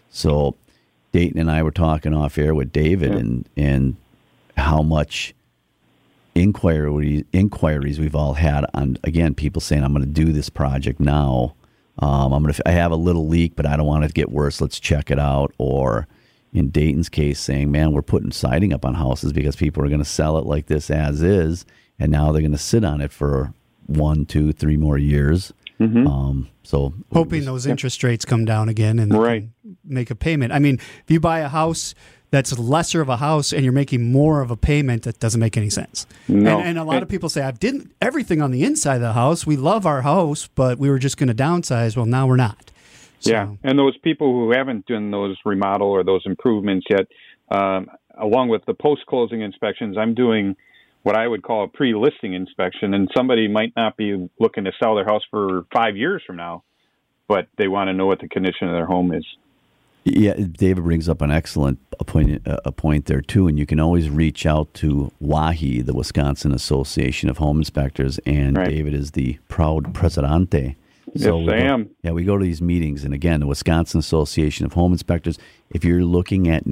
So 0.10 0.56
Dayton 1.12 1.38
and 1.38 1.52
I 1.52 1.62
were 1.64 1.72
talking 1.72 2.14
off 2.14 2.38
air 2.38 2.56
with 2.56 2.72
David 2.72 3.14
and, 3.14 3.46
and 3.58 3.98
how 4.56 4.82
much 4.82 5.36
inquiry 6.34 7.26
inquiries 7.34 8.00
we've 8.00 8.16
all 8.16 8.36
had 8.36 8.66
on 8.74 8.98
again 9.04 9.34
people 9.34 9.60
saying 9.60 9.84
I'm 9.84 9.92
going 9.92 10.06
to 10.06 10.10
do 10.26 10.32
this 10.32 10.48
project 10.50 11.00
now. 11.02 11.56
Um, 11.98 12.32
I'm 12.32 12.46
to 12.48 12.68
I 12.70 12.72
have 12.72 12.92
a 12.92 12.96
little 12.96 13.28
leak, 13.28 13.58
but 13.58 13.66
I 13.66 13.76
don't 13.76 13.86
want 13.88 14.06
it 14.06 14.08
to 14.08 14.14
get 14.14 14.32
worse. 14.32 14.62
Let's 14.62 14.80
check 14.80 15.12
it 15.12 15.20
out. 15.20 15.54
Or 15.58 16.08
in 16.54 16.70
Dayton's 16.70 17.10
case, 17.10 17.40
saying, 17.40 17.72
"Man, 17.72 17.92
we're 17.92 18.02
putting 18.02 18.32
siding 18.32 18.74
up 18.74 18.86
on 18.86 18.96
houses 18.96 19.34
because 19.34 19.56
people 19.56 19.84
are 19.84 19.88
going 19.90 20.00
to 20.00 20.06
sell 20.06 20.38
it 20.38 20.46
like 20.46 20.66
this 20.68 20.90
as 20.90 21.22
is, 21.22 21.66
and 22.00 22.12
now 22.12 22.32
they're 22.32 22.42
going 22.42 22.52
to 22.52 22.58
sit 22.58 22.84
on 22.84 23.02
it 23.02 23.12
for 23.12 23.54
one, 23.86 24.26
two, 24.26 24.52
three 24.52 24.78
more 24.78 24.98
years." 24.98 25.54
Um, 25.82 26.50
so 26.62 26.94
hoping 27.14 27.46
those 27.46 27.66
interest 27.66 28.04
rates 28.04 28.26
come 28.26 28.44
down 28.44 28.68
again 28.68 29.00
and 29.00 29.14
Right. 29.18 29.48
make 29.86 30.12
a 30.12 30.16
payment. 30.16 30.52
I 30.52 30.60
mean, 30.60 30.76
if 30.76 31.04
you 31.08 31.22
buy 31.22 31.40
a 31.40 31.48
house 31.48 31.96
that's 32.32 32.60
lesser 32.60 33.00
of 33.00 33.08
a 33.08 33.16
house 33.16 33.54
and 33.54 33.64
you're 33.64 33.72
making 33.72 34.12
more 34.12 34.42
of 34.42 34.52
a 34.52 34.58
payment, 34.58 35.04
that 35.04 35.20
doesn't 35.20 35.40
make 35.40 35.56
any 35.56 35.70
sense. 35.70 36.06
No. 36.28 36.60
And, 36.60 36.68
and 36.72 36.80
a 36.80 36.84
lot 36.84 37.02
of 37.02 37.08
people 37.08 37.30
say, 37.30 37.44
I 37.44 37.52
didn't 37.52 37.94
everything 38.02 38.42
on 38.42 38.52
the 38.52 38.66
inside 38.66 38.96
of 38.96 39.02
the 39.02 39.14
house. 39.14 39.48
We 39.48 39.56
love 39.56 39.86
our 39.86 40.02
house, 40.02 40.50
but 40.54 40.80
we 40.80 40.90
were 40.90 41.00
just 41.00 41.16
going 41.16 41.30
to 41.30 41.34
downsize. 41.34 41.96
Well, 41.96 42.06
now 42.06 42.28
we're 42.28 42.36
not. 42.36 42.72
So- 43.20 43.32
Yeah, 43.32 43.54
and 43.64 43.78
those 43.78 43.98
people 43.98 44.32
who 44.32 44.52
haven't 44.52 44.86
done 44.86 45.12
those 45.12 45.38
remodel 45.46 45.88
or 45.88 46.04
those 46.04 46.22
improvements 46.26 46.88
yet, 46.90 47.08
um, 47.52 47.90
along 48.18 48.50
with 48.50 48.66
the 48.66 48.74
post 48.74 49.06
closing 49.06 49.42
inspections, 49.42 49.98
I'm 49.98 50.14
doing 50.14 50.56
what 51.04 51.16
I 51.16 51.28
would 51.28 51.44
call 51.44 51.64
a 51.64 51.68
pre 51.68 51.96
listing 51.96 52.34
inspection. 52.34 52.94
And 52.94 53.10
somebody 53.16 53.48
might 53.48 53.74
not 53.76 53.98
be 53.98 54.30
looking 54.40 54.66
to 54.66 54.72
sell 54.82 54.96
their 54.96 55.06
house 55.06 55.24
for 55.30 55.66
five 55.74 55.96
years 55.96 56.22
from 56.26 56.36
now, 56.36 56.64
but 57.28 57.48
they 57.58 57.68
want 57.68 57.88
to 57.88 57.94
know 57.94 58.06
what 58.06 58.20
the 58.20 58.28
condition 58.28 58.68
of 58.68 58.74
their 58.74 58.86
home 58.86 59.14
is. 59.14 59.26
Yeah, 60.06 60.34
David 60.34 60.84
brings 60.86 61.10
up 61.10 61.22
an 61.22 61.30
excellent 61.30 61.78
point, 62.06 62.42
a 62.46 62.72
point 62.72 63.06
there 63.06 63.22
too, 63.22 63.48
and 63.48 63.60
you 63.60 63.66
can 63.66 63.80
always 63.80 64.10
reach 64.10 64.46
out 64.46 64.74
to 64.76 65.12
WAHI, 65.22 65.86
the 65.86 65.94
Wisconsin 65.94 66.54
Association 66.54 67.30
of 67.30 67.38
Home 67.38 67.58
Inspectors, 67.58 68.18
and 68.20 68.58
Right. 68.58 68.70
David 68.70 68.94
is 68.94 69.12
the 69.12 69.38
proud 69.50 69.94
presidente. 69.94 70.76
Yes, 71.16 71.26
we 71.32 71.44
I 71.54 71.60
go- 71.60 71.74
am. 71.74 71.90
Yeah, 72.04 72.12
we 72.12 72.24
go 72.24 72.38
to 72.38 72.44
these 72.44 72.62
meetings, 72.62 73.04
and 73.04 73.14
again, 73.14 73.40
the 73.40 73.48
Wisconsin 73.48 74.00
Association 74.00 74.66
of 74.66 74.74
Home 74.74 74.92
Inspectors. 74.92 75.38
If 75.72 75.84
you're 75.86 76.04
looking 76.04 76.48
at 76.50 76.64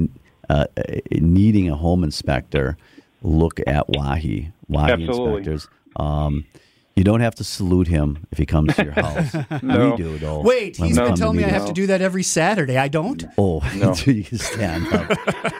uh, 0.49 0.65
needing 1.11 1.69
a 1.69 1.75
home 1.75 2.03
inspector, 2.03 2.77
look 3.21 3.59
at 3.67 3.87
WAHI, 3.87 4.51
WAHI 4.69 4.91
Absolutely. 4.91 5.37
inspectors. 5.37 5.67
Um, 5.95 6.45
you 6.95 7.03
don't 7.03 7.19
have 7.21 7.35
to 7.35 7.43
salute 7.43 7.87
him 7.87 8.25
if 8.31 8.37
he 8.39 8.45
comes 8.47 8.75
to 8.75 8.83
your 8.83 8.93
house. 8.93 9.35
No. 9.61 9.91
We 9.91 9.97
do, 9.97 10.17
though. 10.17 10.41
Wait, 10.41 10.77
he's 10.77 10.97
been 10.97 11.15
telling 11.15 11.37
me 11.37 11.43
I 11.43 11.49
have 11.49 11.67
to 11.67 11.73
do 11.73 11.87
that 11.87 12.01
every 12.01 12.23
Saturday. 12.23 12.77
I 12.77 12.87
don't. 12.87 13.23
Oh, 13.37 13.59
No. 13.75 13.93
you 14.05 14.23
stand 14.23 14.87
up. 14.93 15.11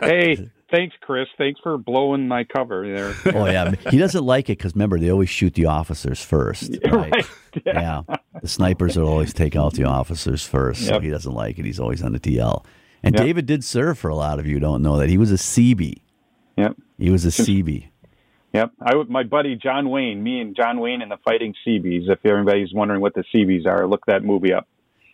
hey, 0.02 0.50
thanks, 0.72 0.96
Chris. 1.02 1.28
Thanks 1.38 1.60
for 1.62 1.78
blowing 1.78 2.28
my 2.28 2.44
cover 2.44 2.88
there. 2.88 3.14
Oh 3.36 3.46
yeah, 3.46 3.74
he 3.90 3.98
doesn't 3.98 4.24
like 4.26 4.50
it 4.50 4.58
because 4.58 4.74
remember 4.76 5.00
they 5.00 5.10
always 5.12 5.30
shoot 5.30 5.54
the 5.54 5.66
officers 5.66 6.24
first. 6.24 6.78
Right? 6.92 7.12
Right. 7.14 7.26
Yeah. 7.66 8.02
the 8.42 8.48
snipers 8.48 8.98
will 8.98 9.08
always 9.08 9.34
take 9.34 9.56
out 9.56 9.74
the 9.74 9.86
officers 9.86 10.46
first, 10.46 10.86
so 10.86 11.00
he 11.00 11.10
doesn't 11.10 11.34
like 11.34 11.58
it. 11.58 11.66
He's 11.66 11.80
always 11.80 12.04
on 12.04 12.12
the 12.14 12.20
TL. 12.20 12.64
And 13.04 13.16
Yep. 13.16 13.24
David 13.26 13.46
did 13.46 13.64
serve 13.64 13.98
for 13.98 14.10
a 14.10 14.16
lot 14.16 14.40
of 14.40 14.46
you 14.48 14.60
don't 14.60 14.82
know 14.82 14.98
that 14.98 15.10
he 15.10 15.18
was 15.18 15.32
a 15.32 15.36
Seabee. 15.36 16.02
Yep. 16.58 16.76
He 16.98 17.10
was 17.10 17.26
a 17.26 17.30
Seabee. 17.30 17.88
Yep. 18.54 18.72
I, 18.82 18.96
would- 18.96 19.10
my 19.10 19.24
buddy 19.24 19.56
John 19.56 19.90
Wayne, 19.90 20.22
me 20.24 20.40
and 20.42 20.56
John 20.56 20.80
Wayne 20.80 21.02
and 21.02 21.12
the 21.12 21.18
Fighting 21.24 21.54
Seabees. 21.66 22.04
If 22.10 22.26
anybody's 22.26 22.74
wondering 22.74 23.02
what 23.02 23.14
the 23.14 23.24
Seabees 23.32 23.66
are, 23.66 23.88
look 23.88 24.06
that 24.08 24.24
movie 24.24 24.54
up. 24.54 24.68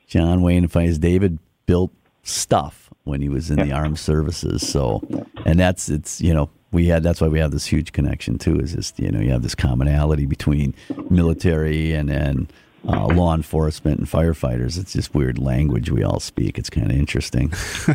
John 0.07 0.41
Wayne 0.41 0.67
finds 0.67 0.97
David 0.99 1.39
built 1.65 1.91
stuff 2.23 2.82
when 3.03 3.21
he 3.21 3.29
was 3.29 3.49
in 3.51 3.59
the 3.59 3.71
armed 3.71 3.99
services. 3.99 4.67
So, 4.67 5.01
and 5.45 5.59
that's 5.59 5.89
it's 5.89 6.21
you 6.21 6.33
know 6.33 6.49
we 6.71 6.87
had 6.87 7.03
that's 7.03 7.21
why 7.21 7.27
we 7.27 7.39
have 7.39 7.51
this 7.51 7.65
huge 7.65 7.91
connection 7.91 8.37
too. 8.37 8.59
Is 8.59 8.73
just 8.73 8.99
you 8.99 9.11
know 9.11 9.19
you 9.19 9.31
have 9.31 9.43
this 9.43 9.55
commonality 9.55 10.25
between 10.25 10.73
military 11.09 11.93
and 11.93 12.09
and 12.09 12.51
uh, 12.87 13.07
law 13.07 13.33
enforcement 13.33 13.99
and 13.99 14.07
firefighters. 14.07 14.77
It's 14.77 14.93
just 14.93 15.13
weird 15.15 15.39
language 15.39 15.89
we 15.89 16.03
all 16.03 16.19
speak. 16.19 16.57
It's 16.57 16.69
kind 16.69 16.91
of 16.91 16.97
interesting. 16.97 17.53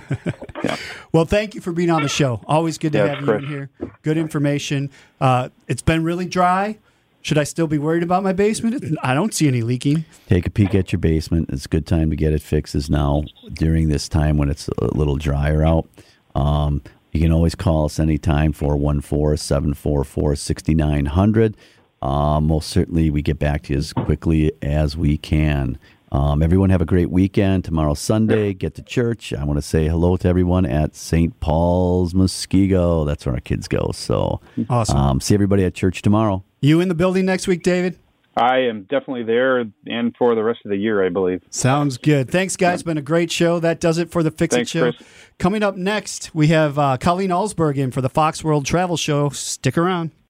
Well, 1.13 1.25
thank 1.25 1.55
you 1.55 1.61
for 1.63 1.73
being 1.73 1.89
on 1.89 2.03
the 2.03 2.09
show. 2.09 2.43
Always 2.47 2.77
good 2.77 2.93
to 2.93 2.99
Yes, 2.99 3.17
have 3.19 3.27
you 3.27 3.33
in 3.35 3.47
here. 3.47 3.71
Good 4.03 4.19
information. 4.19 4.91
Uh, 5.21 5.49
it's 5.67 5.81
been 5.81 6.05
really 6.05 6.27
dry. 6.27 6.79
Should 7.23 7.39
I 7.39 7.45
still 7.45 7.67
be 7.67 7.79
worried 7.79 8.03
about 8.03 8.23
my 8.23 8.33
basement? 8.33 8.97
I 9.03 9.13
don't 9.13 9.35
see 9.35 9.49
any 9.49 9.63
leaking. 9.63 10.05
Take 10.29 10.47
a 10.47 10.51
peek 10.51 10.75
at 10.75 10.93
your 10.93 11.01
basement. 11.01 11.51
It's 11.51 11.67
a 11.67 11.69
good 11.69 11.87
time 11.87 12.11
to 12.11 12.17
get 12.17 12.33
it 12.33 12.43
fixed. 12.43 12.75
Is 12.75 12.89
now 12.89 13.25
during 13.53 13.89
this 13.89 14.09
time 14.09 14.39
when 14.39 14.49
it's 14.49 14.69
a 14.79 14.95
little 14.95 15.17
drier 15.17 15.65
out. 15.65 15.89
Um, 16.35 16.83
you 17.13 17.21
can 17.21 17.33
always 17.33 17.55
call 17.55 17.87
us 17.87 17.99
anytime 17.99 18.53
414 18.53 19.37
744 19.37 20.37
6900. 20.37 21.57
Um, 22.01 22.47
most 22.47 22.69
certainly, 22.69 23.11
we 23.11 23.23
get 23.23 23.39
back 23.39 23.65
to 23.65 23.73
you 23.73 23.79
as 23.79 23.93
quickly 23.93 24.53
as 24.63 24.97
we 24.97 25.17
can. 25.17 25.79
Um, 26.11 26.43
everyone 26.43 26.71
have 26.71 26.81
a 26.81 26.87
great 26.87 27.11
weekend. 27.11 27.65
Tomorrow, 27.65 27.95
Sunday, 27.95 28.55
get 28.55 28.75
to 28.77 28.83
church. 28.83 29.33
I 29.33 29.45
want 29.45 29.59
to 29.59 29.63
say 29.63 29.89
hello 29.89 30.17
to 30.17 30.29
everyone 30.29 30.65
at 30.65 30.97
St. 30.97 31.39
Paul's 31.41 32.15
Muskego. 32.15 33.07
That's 33.07 33.27
where 33.27 33.35
our 33.35 33.41
kids 33.41 33.69
go. 33.69 33.91
So, 33.93 34.41
Awesome. 34.71 34.97
um, 34.97 35.21
see 35.21 35.35
everybody 35.35 35.65
at 35.65 35.75
church 35.75 36.01
tomorrow. 36.03 36.43
You 36.61 36.81
in 36.81 36.89
the 36.89 36.95
building 36.95 37.27
next 37.27 37.47
week, 37.47 37.63
David? 37.63 37.99
I 38.37 38.59
am 38.59 38.83
definitely 38.85 39.25
there 39.25 39.65
and 39.87 40.15
for 40.17 40.37
the 40.37 40.45
rest 40.45 40.61
of 40.65 40.71
the 40.71 40.77
year, 40.77 41.05
I 41.05 41.09
believe. 41.09 41.43
Sounds 41.51 41.99
good. 41.99 42.31
Thanks, 42.31 42.57
guys. 42.57 42.85
Been 42.85 42.97
a 42.97 43.03
great 43.03 43.33
show. 43.33 43.59
That 43.59 43.81
does 43.81 43.99
it 43.99 44.11
for 44.13 44.23
the 44.23 44.31
Fix 44.31 44.55
It 44.55 44.69
Show. 44.69 44.93
Chris. 44.93 45.09
Coming 45.39 45.65
up 45.65 45.77
next, 45.77 46.33
we 46.35 46.47
have 46.49 46.79
uh, 46.79 46.97
Colleen 46.99 47.31
Allsberg 47.31 47.77
in 47.77 47.91
for 47.91 48.01
the 48.01 48.09
Fox 48.09 48.45
World 48.45 48.65
Travel 48.65 48.97
Show. 48.97 49.31
Stick 49.31 49.77
around. 49.77 50.13